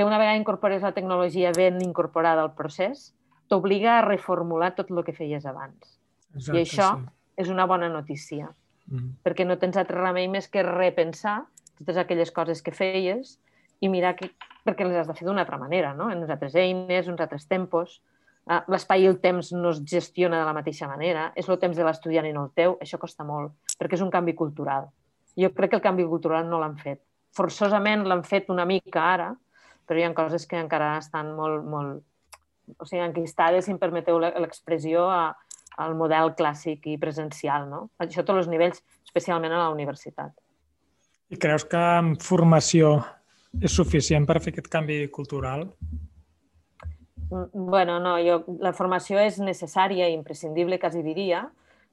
[0.00, 3.10] que una vegada incorpores la tecnologia ben incorporada al procés,
[3.52, 5.98] t'obliga a reformular tot el que feies abans.
[6.32, 7.10] Exacte, I això sí.
[7.44, 8.46] és una bona notícia,
[8.86, 9.10] mm -hmm.
[9.22, 11.44] perquè no tens altre remei més que repensar
[11.76, 13.38] totes aquelles coses que feies
[13.80, 14.30] i mirar que,
[14.64, 16.10] perquè les has de fer d'una altra manera, no?
[16.10, 18.00] en unes altres eines, uns altres tempos.
[18.46, 21.76] Uh, L'espai i el temps no es gestiona de la mateixa manera, és el temps
[21.76, 24.88] de l'estudiant i no el teu, això costa molt, perquè és un canvi cultural.
[25.36, 27.02] Jo crec que el canvi cultural no l'han fet.
[27.36, 29.36] Forçosament l'han fet una mica ara,
[29.90, 32.04] però hi ha coses que encara estan molt, molt
[32.78, 35.08] o sigui, enquistades, si em permeteu l'expressió,
[35.80, 37.88] al model clàssic i presencial, no?
[38.02, 40.34] Això a tots els nivells, especialment a la universitat.
[41.30, 42.98] I creus que amb formació
[43.62, 45.64] és suficient per fer aquest canvi cultural?
[47.30, 51.46] Mm, bueno, no, jo, la formació és necessària i imprescindible, quasi diria,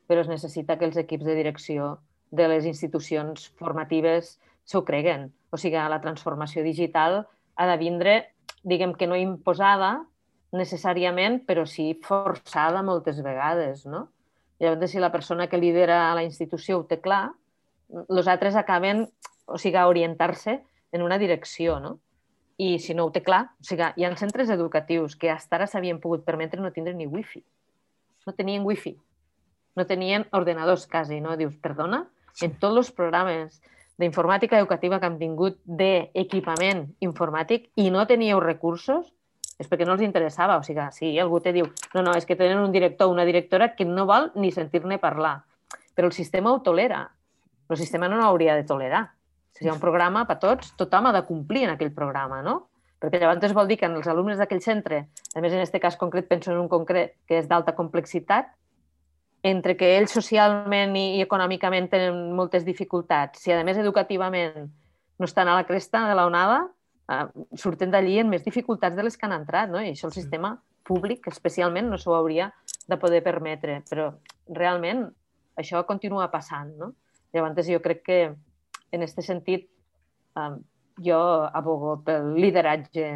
[0.09, 1.95] però es necessita que els equips de direcció
[2.31, 4.35] de les institucions formatives
[4.67, 5.29] s'ho creguen.
[5.53, 7.23] O sigui, la transformació digital
[7.57, 8.13] ha de vindre,
[8.63, 10.05] diguem que no imposada
[10.55, 14.07] necessàriament, però sí forçada moltes vegades, no?
[14.61, 17.27] Llavors, si la persona que lidera la institució ho té clar,
[18.07, 19.05] els altres acaben,
[19.45, 20.59] o sigui, a orientar-se
[20.91, 21.97] en una direcció, no?
[22.57, 25.67] I si no ho té clar, o sigui, hi ha centres educatius que fins ara
[25.69, 27.43] s'havien pogut permetre no tindre ni wifi.
[28.25, 28.95] No tenien wifi.
[29.77, 31.37] No tenien ordenadors quasi, no?
[31.37, 32.07] Dius, perdona?
[32.41, 33.61] En tots els programes
[33.97, 39.09] d'informàtica educativa que hem tingut d'equipament informàtic i no teníeu recursos,
[39.57, 40.57] és perquè no els interessava.
[40.61, 43.25] O sigui, si algú te diu, no, no, és que tenen un director o una
[43.25, 45.39] directora que no vol ni sentir-ne parlar.
[45.97, 47.07] Però el sistema ho tolera.
[47.69, 49.07] El sistema no hauria de tolerar.
[49.57, 52.67] Si hi ha un programa per tots, tothom ha de complir en aquell programa, no?
[53.01, 55.97] Perquè llavors vol dir que en els alumnes d'aquell centre, a més en aquest cas
[55.97, 58.53] concret penso en un concret que és d'alta complexitat,
[59.43, 64.65] entre que ells socialment i econòmicament tenen moltes dificultats, si a més educativament
[65.17, 66.63] no estan a la cresta de la onada,
[67.11, 69.81] eh, surten d'allí amb més dificultats de les que han entrat, no?
[69.81, 70.55] I això el sistema
[70.87, 72.51] públic, especialment, no s'ho hauria
[72.87, 73.81] de poder permetre.
[73.89, 74.11] Però
[74.47, 75.07] realment
[75.59, 76.93] això continua passant, no?
[77.33, 78.19] Llavors jo crec que
[78.91, 80.53] en aquest sentit eh,
[81.03, 81.19] jo
[81.53, 83.09] abogo pel lideratge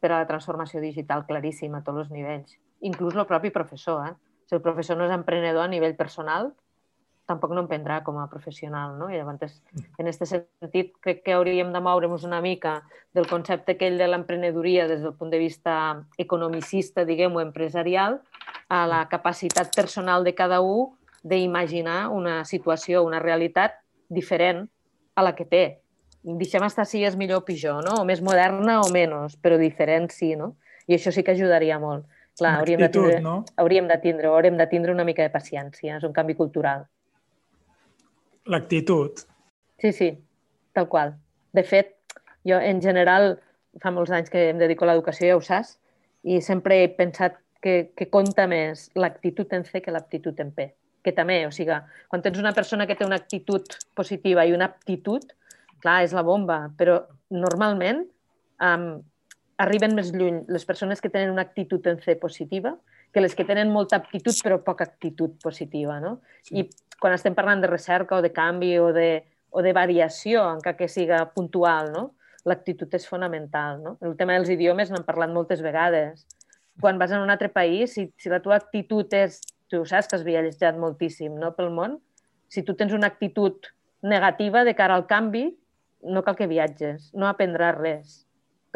[0.00, 4.06] per a la transformació digital claríssim a tots els nivells, inclús el propi professor.
[4.10, 4.14] Eh?
[4.46, 6.52] Si el professor no és emprenedor a nivell personal,
[7.26, 8.94] tampoc no emprendrà com a professional.
[8.98, 9.08] No?
[9.10, 9.58] I llavors,
[9.98, 12.78] en aquest sentit, crec que hauríem de moure'ns una mica
[13.16, 15.74] del concepte aquell de l'emprenedoria des del punt de vista
[16.22, 18.20] economicista, diguem-ho, empresarial,
[18.68, 20.94] a la capacitat personal de cada un
[21.26, 24.68] d'imaginar una situació, una realitat diferent
[25.16, 25.64] a la que té.
[26.22, 28.00] Deixem estar si és millor o pitjor, no?
[28.02, 30.54] o més moderna o menys, però diferent sí, no?
[30.86, 32.06] I això sí que ajudaria molt.
[32.36, 33.38] Clar, hauríem de, tindre, no?
[33.56, 36.84] hauríem de tindre, hauríem de tindre una mica de paciència, és un canvi cultural.
[38.52, 39.22] L'actitud.
[39.80, 40.10] Sí, sí,
[40.76, 41.14] tal qual.
[41.56, 41.94] De fet,
[42.46, 43.38] jo en general
[43.80, 45.78] fa molts anys que em dedico a l'educació, ja ho saps,
[46.28, 50.68] i sempre he pensat que, que compta més l'actitud en C que l'aptitud en P.
[51.06, 51.76] Que també, o sigui,
[52.10, 55.24] quan tens una persona que té una actitud positiva i una aptitud,
[55.80, 57.00] clar, és la bomba, però
[57.32, 58.04] normalment
[58.60, 58.88] um,
[59.62, 62.76] arriben més lluny les persones que tenen una actitud en C positiva
[63.12, 66.18] que les que tenen molta aptitud però poca actitud positiva, no?
[66.44, 66.60] Sí.
[66.60, 70.76] I quan estem parlant de recerca o de canvi o de, o de variació, encara
[70.76, 72.10] que siga puntual, no?
[72.46, 73.80] l'actitud és fonamental.
[73.82, 73.96] No?
[74.04, 76.26] El tema dels idiomes n'hem parlat moltes vegades.
[76.80, 79.40] Quan vas a un altre país, si, si la teva actitud és...
[79.66, 81.50] Tu saps que has viatjat moltíssim no?
[81.56, 81.96] pel món.
[82.46, 83.66] Si tu tens una actitud
[84.06, 85.48] negativa de cara al canvi,
[86.06, 88.12] no cal que viatges, no aprendràs res.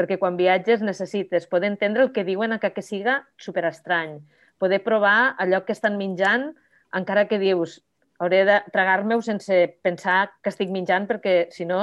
[0.00, 4.16] Perquè quan viatges necessites poder entendre el que diuen encara que siga superestrany,
[4.56, 6.54] poder provar allò que estan menjant
[6.96, 7.82] encara que dius
[8.20, 11.80] hauré de tragar-me-ho sense pensar que estic menjant perquè, si no,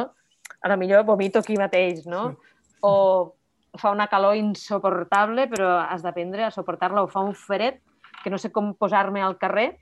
[0.61, 2.37] a la millor vomito aquí mateix, no?
[2.85, 2.93] O
[3.77, 7.81] fa una calor insoportable, però has d'aprendre a suportar-la, o fa un fred
[8.23, 9.77] que no sé com posar-me al carrer.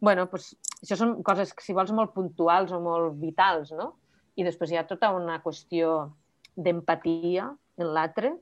[0.00, 3.98] bueno, pues, això són coses, si vols, molt puntuals o molt vitals, no?
[4.40, 6.14] I després hi ha tota una qüestió
[6.60, 7.48] d'empatia
[7.80, 8.34] en l'altre,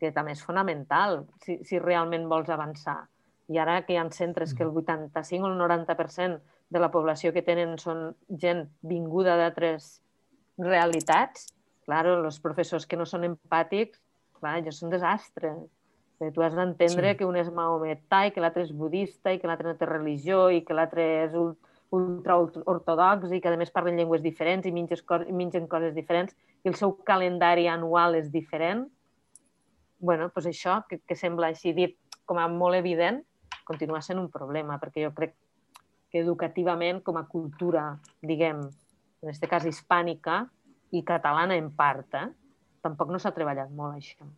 [0.00, 3.04] que també és fonamental si, si realment vols avançar.
[3.52, 7.32] I ara que hi ha centres que el 85 o el 90% de la població
[7.32, 8.10] que tenen són
[8.42, 10.00] gent vinguda d'altres
[10.58, 11.52] realitats.
[11.86, 14.00] Claro, els professors que no són empàtics,
[14.40, 15.60] clar, ja són desastres.
[16.16, 17.18] Perquè tu has d'entendre sí.
[17.20, 20.48] que un és maometà i que l'altre és budista i que l'altre no té religió
[20.50, 21.36] i que l'altre és
[21.96, 25.00] ultra ortodox i que a més parlen llengües diferents i mengen,
[25.34, 28.86] mengen coses diferents i el seu calendari anual és diferent.
[29.98, 31.94] bueno, doncs això, que, que sembla així dit
[32.28, 33.22] com a molt evident,
[33.64, 35.32] continua sent un problema, perquè jo crec
[36.12, 37.86] que educativament, com a cultura,
[38.22, 38.60] diguem,
[39.22, 40.42] en aquest cas hispànica
[40.92, 42.28] i catalana en part, eh?
[42.84, 44.28] tampoc no s'ha treballat molt això.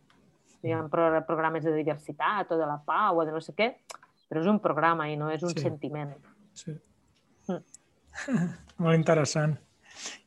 [0.63, 3.69] Hi ha programes de diversitat o de la pau o de no sé què,
[4.29, 5.61] però és un programa i no és un sí.
[5.63, 6.15] sentiment.
[6.57, 6.73] Sí.
[8.83, 9.57] Molt interessant.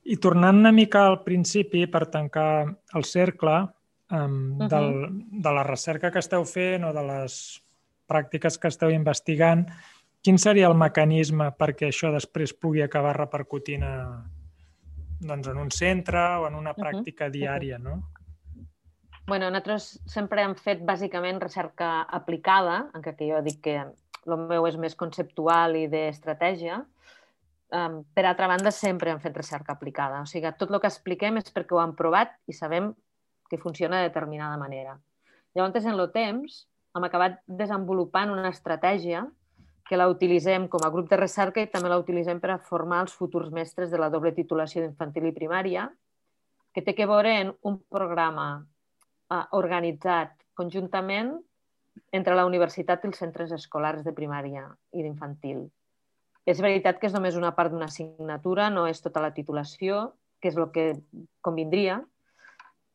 [0.04, 3.56] I tornant una mica al principi, per tancar el cercle,
[4.10, 4.68] um, uh -huh.
[4.68, 4.90] del,
[5.42, 7.62] de la recerca que esteu fent o de les
[8.08, 9.66] pràctiques que esteu investigant,
[10.22, 14.24] quin seria el mecanisme perquè això després pugui acabar repercutint a,
[15.20, 17.32] doncs, en un centre o en una pràctica uh -huh.
[17.32, 18.02] diària, no?
[19.26, 24.66] bueno, nosaltres sempre hem fet bàsicament recerca aplicada, encara que jo dic que el meu
[24.66, 26.82] és més conceptual i d'estratègia.
[27.72, 30.20] Um, per altra banda, sempre hem fet recerca aplicada.
[30.22, 32.92] O sigui, tot el que expliquem és perquè ho hem provat i sabem
[33.50, 34.98] que funciona de determinada manera.
[35.54, 36.62] Llavors, en el temps,
[36.96, 39.26] hem acabat desenvolupant una estratègia
[39.88, 43.02] que la utilitzem com a grup de recerca i també la utilitzem per a formar
[43.04, 45.88] els futurs mestres de la doble titulació d'infantil i primària,
[46.72, 51.34] que té que veure en un programa uh, organitzat conjuntament
[52.12, 54.64] entre la universitat i els centres escolars de primària
[54.96, 55.66] i d'infantil.
[56.46, 60.50] És veritat que és només una part d'una assignatura, no és tota la titulació, que
[60.50, 60.86] és el que
[61.40, 62.00] convindria,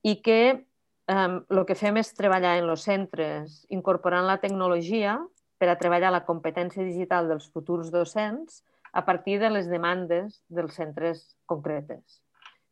[0.03, 0.67] i que
[1.07, 5.15] el que fem és treballar en els centres incorporant la tecnologia
[5.57, 10.75] per a treballar la competència digital dels futurs docents a partir de les demandes dels
[10.75, 12.19] centres concretes.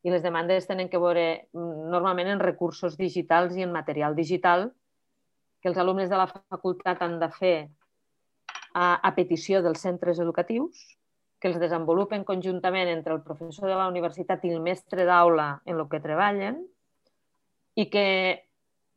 [0.03, 4.69] I les demandes tenen que veure mm, normalment en recursos digitals i en material digital
[5.61, 7.55] que els alumnes de la facultat han de fer
[8.75, 10.83] a, a petició dels centres educatius,
[11.39, 15.79] que els desenvolupen conjuntament entre el professor de la universitat i el mestre d'aula en
[15.79, 16.59] el que treballen,
[17.75, 18.07] i que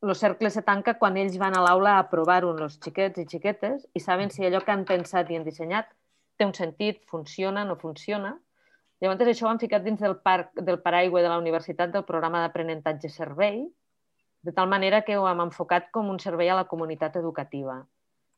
[0.02, 3.86] el cercle se tanca quan ells van a l'aula a provar-ho els xiquets i xiquetes
[3.98, 5.90] i saben si allò que han pensat i han dissenyat
[6.38, 8.36] té un sentit, funciona, no funciona.
[9.02, 12.44] Llavors, això ho han ficat dins del, parc, del paraigua de la universitat del programa
[12.44, 13.64] d'aprenentatge servei,
[14.46, 17.80] de tal manera que ho hem enfocat com un servei a la comunitat educativa.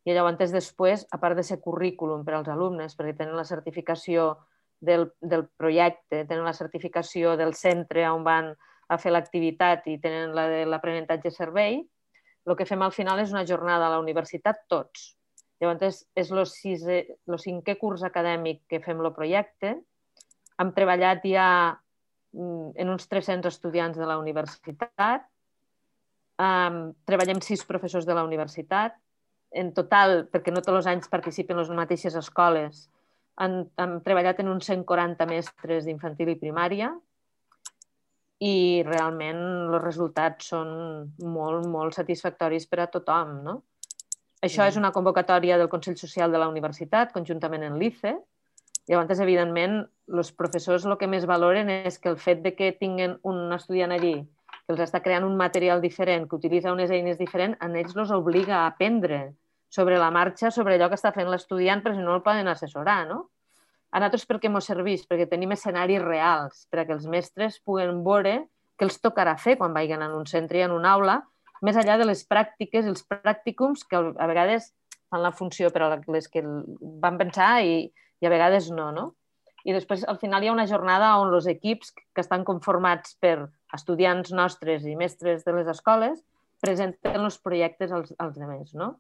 [0.09, 4.33] I llavors després, a part de ser currículum per als alumnes, perquè tenen la certificació
[4.81, 8.55] del, del projecte, tenen la certificació del centre on van
[8.91, 11.83] a fer l'activitat i tenen la de l'aprenentatge servei,
[12.49, 15.13] el que fem al final és una jornada a la universitat tots.
[15.61, 19.75] Llavors, és el, cinquè curs acadèmic que fem el projecte.
[20.57, 21.47] Hem treballat ja
[22.33, 25.29] mm, en uns 300 estudiants de la universitat
[26.41, 28.95] Um, treballem sis professors de la universitat.
[29.51, 32.87] En total, perquè no tots els anys participen les mateixes escoles,
[33.41, 36.91] han, han treballat en uns 140 mestres d'infantil i primària
[38.41, 40.71] i realment els resultats són
[41.21, 43.35] molt, molt satisfactoris per a tothom.
[43.45, 43.57] No?
[44.41, 44.81] Això és mm.
[44.81, 48.15] una convocatòria del Consell Social de la Universitat, conjuntament amb l'ICE.
[48.89, 53.19] Llavors, evidentment, els professors el que més valoren és que el fet de que tinguin
[53.29, 54.17] un estudiant allí
[54.71, 58.13] que els està creant un material diferent, que utilitza unes eines diferents, a ells els
[58.15, 59.33] obliga a aprendre
[59.71, 63.03] sobre la marxa, sobre allò que està fent l'estudiant, però si no el poden assessorar,
[63.09, 63.25] no?
[63.91, 65.03] A nosaltres per què ens serveix?
[65.11, 68.37] Perquè tenim escenaris reals, perquè els mestres puguen veure
[68.79, 71.21] què els tocarà fer quan vagin en un centre i en una aula,
[71.67, 74.71] més enllà de les pràctiques els pràcticums que a vegades
[75.11, 76.45] fan la funció per a les que
[77.03, 77.91] van pensar i,
[78.23, 79.11] i a vegades no, no?
[79.69, 83.37] I després, al final, hi ha una jornada on els equips que estan conformats per
[83.77, 86.21] estudiants nostres i mestres de les escoles
[86.61, 88.75] presenten els projectes als, als altres.
[88.77, 88.95] No?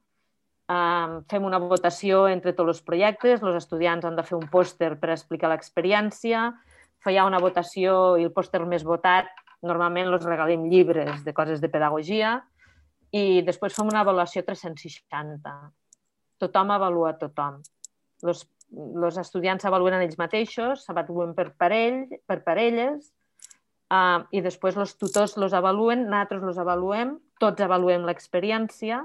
[0.70, 4.92] Um, fem una votació entre tots els projectes, els estudiants han de fer un pòster
[5.00, 6.44] per explicar l'experiència,
[7.02, 9.32] feia una votació i el pòster més votat,
[9.66, 12.38] normalment els regalem llibres de coses de pedagogia
[13.12, 15.56] i després fem una avaluació 360.
[16.40, 17.58] Tothom avalua tothom.
[18.22, 23.10] Els els estudiants s'avaluen ells mateixos, s'avaluen per, parell, per parelles,
[23.90, 29.02] uh, i després els tutors els avaluen, nosaltres els avaluem, tots avaluem l'experiència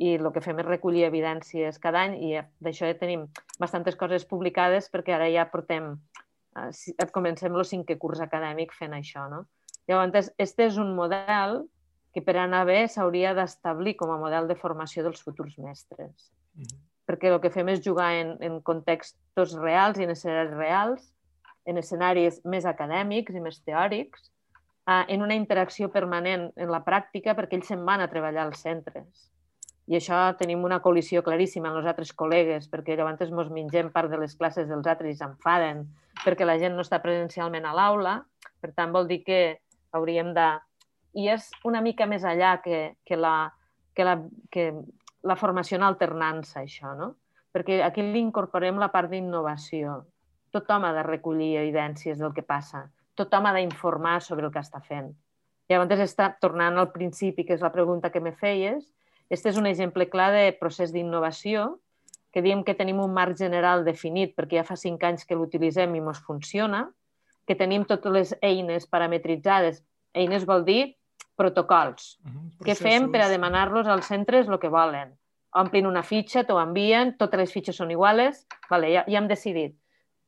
[0.00, 2.30] i el que fem és recollir evidències cada any i
[2.64, 3.26] d'això ja tenim
[3.60, 5.92] bastantes coses publicades perquè ara ja portem,
[6.56, 9.28] uh, comencem el cinquè curs acadèmic fent això.
[9.32, 9.46] No?
[9.88, 11.64] Llavors, este és un model
[12.12, 16.32] que per anar bé s'hauria d'establir com a model de formació dels futurs mestres.
[16.56, 20.54] Mm -hmm perquè el que fem és jugar en, en contextos reals i en escenaris
[20.54, 21.08] reals,
[21.66, 24.30] en escenaris més acadèmics i més teòrics,
[24.86, 28.62] eh, en una interacció permanent en la pràctica perquè ells se'n van a treballar als
[28.62, 29.26] centres.
[29.90, 34.12] I això tenim una col·lisió claríssima amb els altres col·legues, perquè llavors ens mengem part
[34.12, 35.88] de les classes dels altres i s'enfaden
[36.24, 38.20] perquè la gent no està presencialment a l'aula.
[38.60, 39.40] Per tant, vol dir que
[39.96, 40.48] hauríem de...
[41.18, 43.50] I és una mica més allà que, que, la,
[43.98, 44.14] que, la,
[44.54, 44.68] que
[45.22, 47.14] la formació en alternança, això, no?
[47.52, 50.00] Perquè aquí li incorporem la part d'innovació.
[50.54, 52.86] Tothom ha de recollir evidències del que passa.
[53.18, 55.10] Tothom ha d'informar sobre el que està fent.
[55.68, 58.88] I llavors està tornant al principi, que és la pregunta que me feies.
[59.30, 61.78] Este és un exemple clar de procés d'innovació,
[62.32, 65.94] que diem que tenim un marc general definit perquè ja fa cinc anys que l'utilitzem
[65.94, 66.88] i ens funciona,
[67.46, 69.82] que tenim totes les eines parametritzades.
[70.14, 70.96] Eines vol dir
[71.40, 72.18] protocols.
[72.20, 72.66] Uh -huh.
[72.66, 75.16] Què fem per a demanar-los als centres el que volen?
[75.50, 79.74] Omplin una fitxa, t'ho envien, totes les fitxes són iguales, vale, ja, ja hem decidit.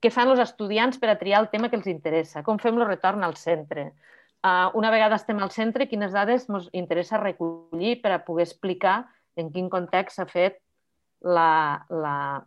[0.02, 2.42] Què fan els estudiants per a triar el tema que els interessa?
[2.42, 3.92] Com fem el retorn al centre?
[4.42, 9.06] Uh, una vegada estem al centre, quines dades ens interessa recollir per a poder explicar
[9.36, 10.58] en quin context s'ha fet
[11.20, 12.42] la, la,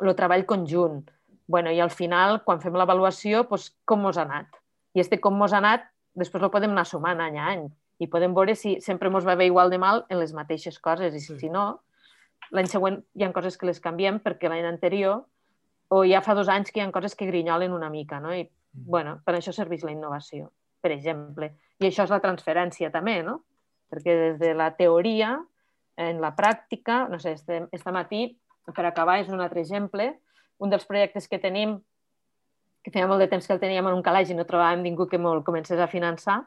[0.00, 1.10] el treball conjunt?
[1.46, 4.46] bueno, i al final, quan fem l'avaluació, doncs, com mos ha anat?
[4.94, 5.82] I este com mos ha anat,
[6.16, 7.66] després lo podem anar sumant any a any
[8.02, 11.14] i podem veure si sempre mos va bé igual de mal en les mateixes coses
[11.14, 11.44] i si, sí.
[11.46, 11.80] si no,
[12.54, 15.22] l'any següent hi ha coses que les canviem perquè l'any anterior
[15.94, 18.34] o ja fa dos anys que hi ha coses que grinyolen una mica, no?
[18.34, 18.86] I, mm.
[18.90, 20.50] bueno, per això serveix la innovació,
[20.82, 21.52] per exemple.
[21.78, 23.42] I això és la transferència també, no?
[23.92, 25.36] Perquè des de la teoria,
[25.96, 28.26] en la pràctica, no sé, este, este matí,
[28.74, 30.08] per acabar, és un altre exemple,
[30.58, 31.76] un dels projectes que tenim,
[32.82, 35.06] que feia molt de temps que el teníem en un calaix i no trobàvem ningú
[35.08, 36.42] que me'l comencés a finançar,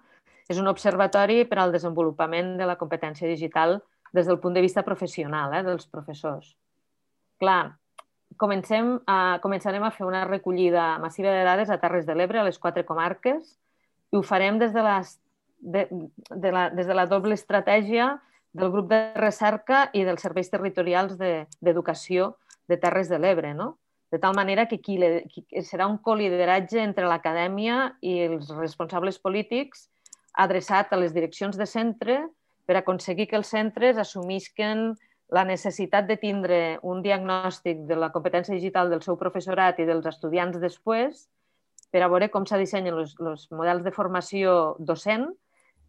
[0.48, 3.82] és un observatori per al desenvolupament de la competència digital
[4.16, 6.54] des del punt de vista professional eh, dels professors.
[7.42, 7.76] Clar,
[8.40, 12.48] comencem a, començarem a fer una recollida massiva de dades a Terres de l'Ebre, a
[12.48, 13.58] les quatre comarques,
[14.12, 15.18] i ho farem des de, les,
[15.60, 15.84] de,
[16.30, 18.16] de la, des de la doble estratègia
[18.58, 23.76] del grup de recerca i dels serveis territorials d'educació de, de Terres de l'Ebre, no?
[24.12, 24.96] de tal manera que, qui,
[25.28, 29.90] qui serà un colideratge entre l'acadèmia i els responsables polítics
[30.38, 32.20] adreçat a les direccions de centre
[32.68, 34.92] per aconseguir que els centres assumisquen
[35.34, 40.06] la necessitat de tindre un diagnòstic de la competència digital del seu professorat i dels
[40.08, 41.26] estudiants després
[41.92, 45.28] per a veure com se dissenyen els models de formació docent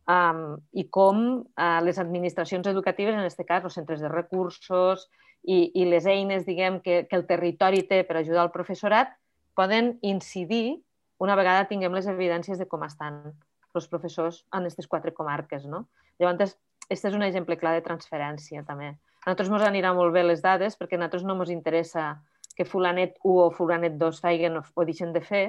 [0.09, 0.42] um,
[0.72, 5.09] i com uh, les administracions educatives, en aquest cas els centres de recursos,
[5.42, 9.14] i, i les eines diguem, que, que el territori té per ajudar el professorat
[9.59, 10.80] poden incidir
[11.22, 13.32] una vegada tinguem les evidències de com estan
[13.77, 15.66] els professors en aquestes quatre comarques.
[15.66, 15.87] No?
[16.19, 16.57] Llavors,
[16.89, 18.95] aquest és un exemple clar de transferència també.
[19.25, 22.11] A nosaltres ens anirà molt bé les dades perquè a nosaltres no ens interessa
[22.57, 25.47] que fulanet 1 o fulanet 2 feien o, o deixen de fer,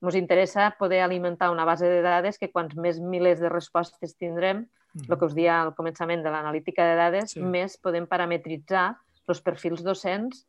[0.00, 4.64] ens interessa poder alimentar una base de dades que quants més milers de respostes tindrem,
[4.94, 5.08] mm.
[5.08, 7.42] el que us dia al començament de l'analítica de dades, sí.
[7.44, 8.94] més podem parametritzar
[9.30, 10.44] els perfils docents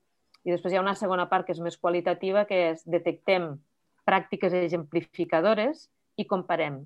[0.47, 3.53] i després hi ha una segona part que és més qualitativa, que és detectem
[4.07, 5.85] pràctiques exemplificadores
[6.17, 6.81] i comparem.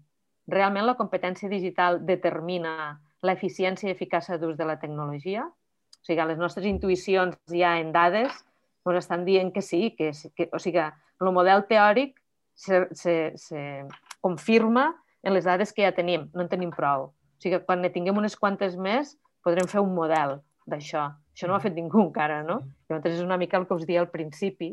[0.52, 5.46] Realment la competència digital determina l'eficiència i eficàcia d'ús de la tecnologia?
[5.46, 8.44] O sigui, les nostres intuïcions ja en dades
[8.86, 10.84] ens estan dient que sí, que, que o sigui,
[11.22, 12.20] el model teòric
[12.54, 13.62] se, se, se
[14.22, 14.92] confirma
[15.26, 17.10] en les dades que ja tenim, no en tenim prou.
[17.10, 19.16] O sigui, quan ne tinguem unes quantes més,
[19.46, 20.38] podrem fer un model
[20.70, 21.10] d'això.
[21.34, 22.62] Això no ho ha fet ningú encara, no?
[22.90, 24.72] Llavors és una mica el que us dia al principi.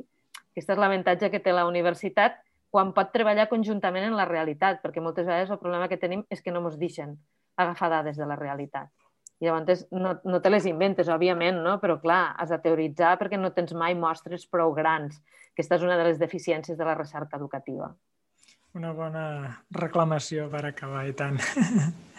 [0.52, 2.36] Aquest és l'avantatge que té la universitat
[2.72, 6.40] quan pot treballar conjuntament en la realitat, perquè moltes vegades el problema que tenim és
[6.40, 7.18] que no ens deixen
[7.60, 8.88] agafar dades de la realitat.
[9.42, 11.76] I llavors no, no te les inventes, òbviament, no?
[11.82, 15.18] però clar, has de teoritzar perquè no tens mai mostres prou grans.
[15.52, 17.90] Aquesta és una de les deficiències de la recerca educativa.
[18.72, 19.24] Una bona
[19.76, 21.36] reclamació per acabar, i tant.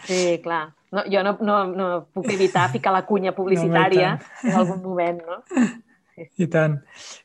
[0.04, 0.66] Sí, clar.
[0.92, 5.22] No, jo no, no, no puc evitar ficar la cunya publicitària no, en algun moment,
[5.24, 5.38] no?
[6.12, 6.26] Sí.
[6.44, 6.74] I tant.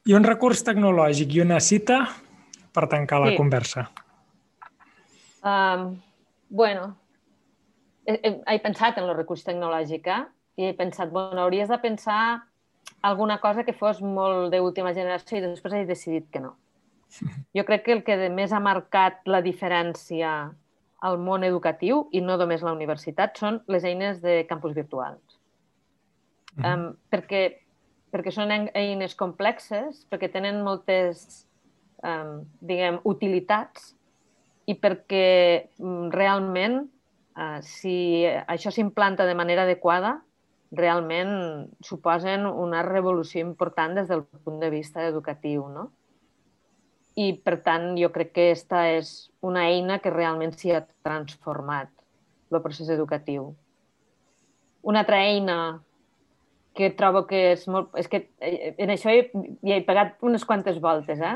[0.08, 1.98] I un recurs tecnològic i una cita
[2.74, 3.38] per tancar la sí.
[3.38, 3.90] conversa.
[5.44, 6.02] Um,
[6.50, 6.98] bueno,
[8.06, 10.24] he, he, he pensat en el recurs tecnològic eh?
[10.60, 12.22] i he pensat, bueno, hauries de pensar
[13.02, 16.56] alguna cosa que fos molt d'última generació i després he decidit que no.
[17.56, 20.52] Jo crec que el que més ha marcat la diferència
[21.00, 25.40] al món educatiu, i no només la universitat, són les eines de campus virtuals.
[26.56, 26.90] Mm -hmm.
[26.90, 27.44] um, perquè,
[28.12, 31.48] perquè són eines complexes, perquè tenen moltes,
[32.04, 33.94] um, diguem, utilitats
[34.70, 35.28] i perquè
[35.82, 36.82] um, realment,
[37.36, 40.20] uh, si això s'implanta de manera adequada,
[40.72, 41.32] realment
[41.82, 45.90] suposen una revolució important des del punt de vista educatiu, no?
[47.20, 49.10] i, per tant, jo crec que aquesta és
[49.46, 51.92] una eina que realment s'hi ha transformat
[52.50, 53.52] el procés educatiu.
[54.88, 55.58] Una altra eina
[56.78, 57.92] que trobo que és molt...
[58.00, 59.26] És que eh, en això hi,
[59.66, 61.36] hi he pegat unes quantes voltes, eh?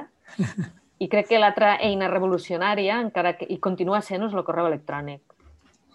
[1.03, 5.21] I crec que l'altra eina revolucionària, encara que i continua sent, és el correu electrònic.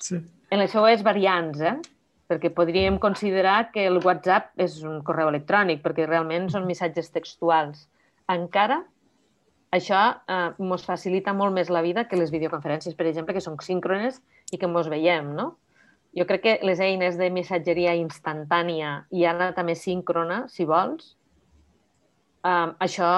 [0.02, 0.18] Sí.
[0.50, 1.76] En les seues variants, eh?
[2.28, 7.86] Perquè podríem considerar que el WhatsApp és un correu electrònic, perquè realment són missatges textuals.
[8.28, 8.82] Encara
[9.72, 13.58] això eh, ens facilita molt més la vida que les videoconferències, per exemple, que són
[13.64, 14.20] síncrones
[14.52, 15.54] i que ens veiem, no?
[16.16, 21.17] Jo crec que les eines de missatgeria instantània i ara també síncrona, si vols,
[22.44, 23.10] eh, això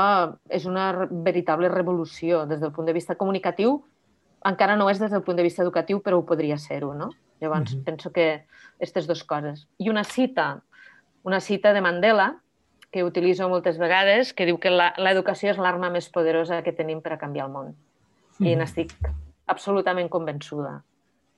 [0.49, 3.81] és una veritable revolució des del punt de vista comunicatiu.
[4.47, 7.11] Encara no és des del punt de vista educatiu, però ho podria ser-ho, no?
[7.41, 7.85] Llavors, mm -hmm.
[7.85, 8.45] penso que
[8.77, 9.68] aquestes dues coses.
[9.79, 10.62] I una cita,
[11.23, 12.41] una cita de Mandela,
[12.91, 17.12] que utilitzo moltes vegades, que diu que l'educació és l'arma més poderosa que tenim per
[17.14, 17.75] a canviar el món.
[18.39, 18.47] Mm.
[18.47, 18.95] I n'estic
[19.47, 20.81] absolutament convençuda.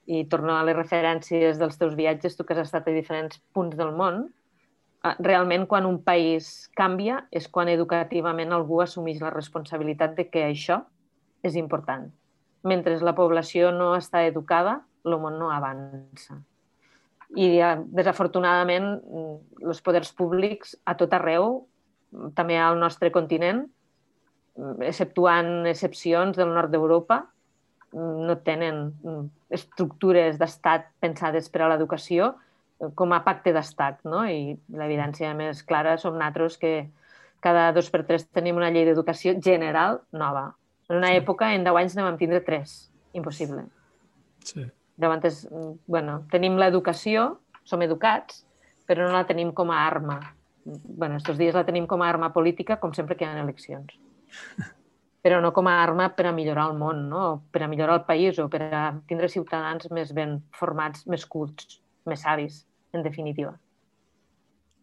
[0.07, 3.77] I torno a les referències dels teus viatges, tu que has estat a diferents punts
[3.77, 4.33] del món,
[5.03, 10.83] realment quan un país canvia és quan educativament algú assumeix la responsabilitat de que això
[11.43, 12.07] és important.
[12.63, 16.39] Mentre la població no està educada, el món no avança.
[17.35, 17.59] I
[17.91, 18.89] desafortunadament
[19.65, 21.65] els poders públics a tot arreu,
[22.37, 23.65] també al nostre continent,
[24.85, 27.23] exceptuant excepcions del nord d'Europa,
[27.93, 28.93] no tenen
[29.53, 32.33] estructures d'estat pensades per a l'educació
[32.95, 34.25] com a pacte d'estat, no?
[34.27, 36.73] I l'evidència més clara som nosaltres que
[37.43, 40.53] cada dos per tres tenim una llei d'educació general nova.
[40.89, 41.21] En una sí.
[41.23, 42.77] època, en 10 anys, anem a tindre tres.
[43.19, 43.65] Impossible.
[44.47, 44.67] Sí.
[45.03, 45.47] Llavors,
[45.91, 48.45] bueno, tenim l'educació, som educats,
[48.87, 50.21] però no la tenim com a arma.
[50.65, 53.99] bueno, estos dies la tenim com a arma política, com sempre que hi ha eleccions.
[55.23, 57.43] Però no com a arma per a millorar el món, no?
[57.51, 61.81] per a millorar el país o per a tindre ciutadans més ben formats, més cults,
[62.07, 63.55] més savis en definitiva.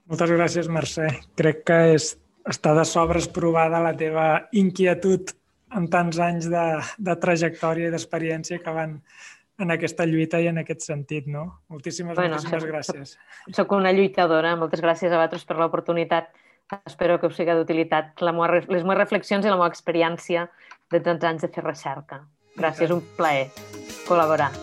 [0.09, 1.09] Moltes gràcies, Mercè.
[1.37, 2.11] Crec que és,
[2.49, 5.35] està de sobres provada la teva inquietud
[5.77, 6.65] en tants anys de,
[6.97, 8.97] de trajectòria i d'experiència que van
[9.59, 11.43] en aquesta lluita i en aquest sentit, no?
[11.69, 13.15] Moltíssimes, bueno, moltíssimes soc, gràcies.
[13.55, 14.55] Soc, una lluitadora.
[14.57, 16.31] Moltes gràcies a vosaltres per l'oportunitat.
[16.79, 20.47] Espero que us sigui d'utilitat les meves reflexions i la meva experiència
[20.89, 22.23] de tants anys de fer recerca.
[22.57, 23.49] Gràcies, un plaer
[24.07, 24.53] col·laborar.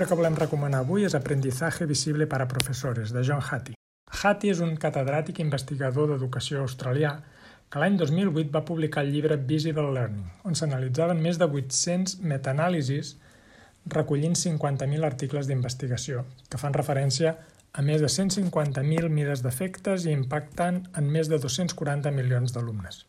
[0.00, 3.74] Llibre que volem recomanar avui és Aprendizaje visible para profesores, de John Hattie.
[4.08, 7.10] Hattie és un catedràtic investigador d'educació australià
[7.68, 13.12] que l'any 2008 va publicar el llibre Visible Learning, on s'analitzaven més de 800 metaanàlisis
[13.92, 17.36] recollint 50.000 articles d'investigació, que fan referència
[17.76, 23.04] a més de 150.000 mides d'efectes i impacten en més de 240 milions d'alumnes.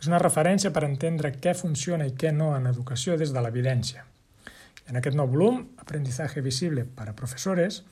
[0.00, 4.08] És una referència per entendre què funciona i què no en educació des de l'evidència.
[4.88, 7.82] En aquest nou volum, Aprendizaje visible para professores,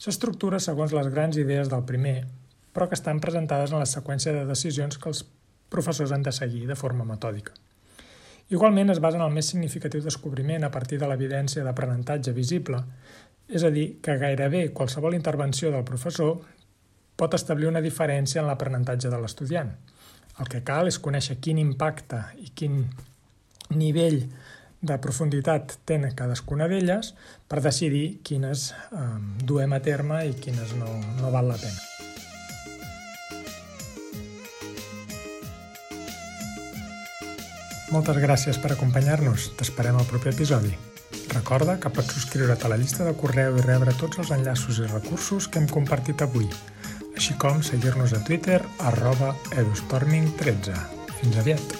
[0.00, 2.26] s'estructura segons les grans idees del primer,
[2.72, 5.22] però que estan presentades en la seqüència de decisions que els
[5.72, 7.54] professors han de seguir de forma metòdica.
[8.48, 12.82] Igualment es basa en el més significatiu descobriment a partir de l'evidència d'aprenentatge visible,
[13.48, 16.38] és a dir, que gairebé qualsevol intervenció del professor
[17.16, 19.72] pot establir una diferència en l'aprenentatge de l'estudiant.
[20.38, 22.84] El que cal és conèixer quin impacte i quin
[23.72, 24.20] nivell
[24.80, 27.12] de profunditat tenen cadascuna d'elles
[27.48, 29.04] per decidir quines eh,
[29.44, 31.80] duem a terme i quines no, no val la pena.
[37.94, 39.52] Moltes gràcies per acompanyar-nos.
[39.56, 40.74] T'esperem al proper episodi.
[41.30, 44.90] Recorda que pots subscriure't a la llista de correu i rebre tots els enllaços i
[44.90, 46.48] recursos que hem compartit avui,
[47.14, 48.60] així com seguir-nos a Twitter
[48.90, 50.76] arroba edustorming13.
[51.20, 51.78] Fins aviat!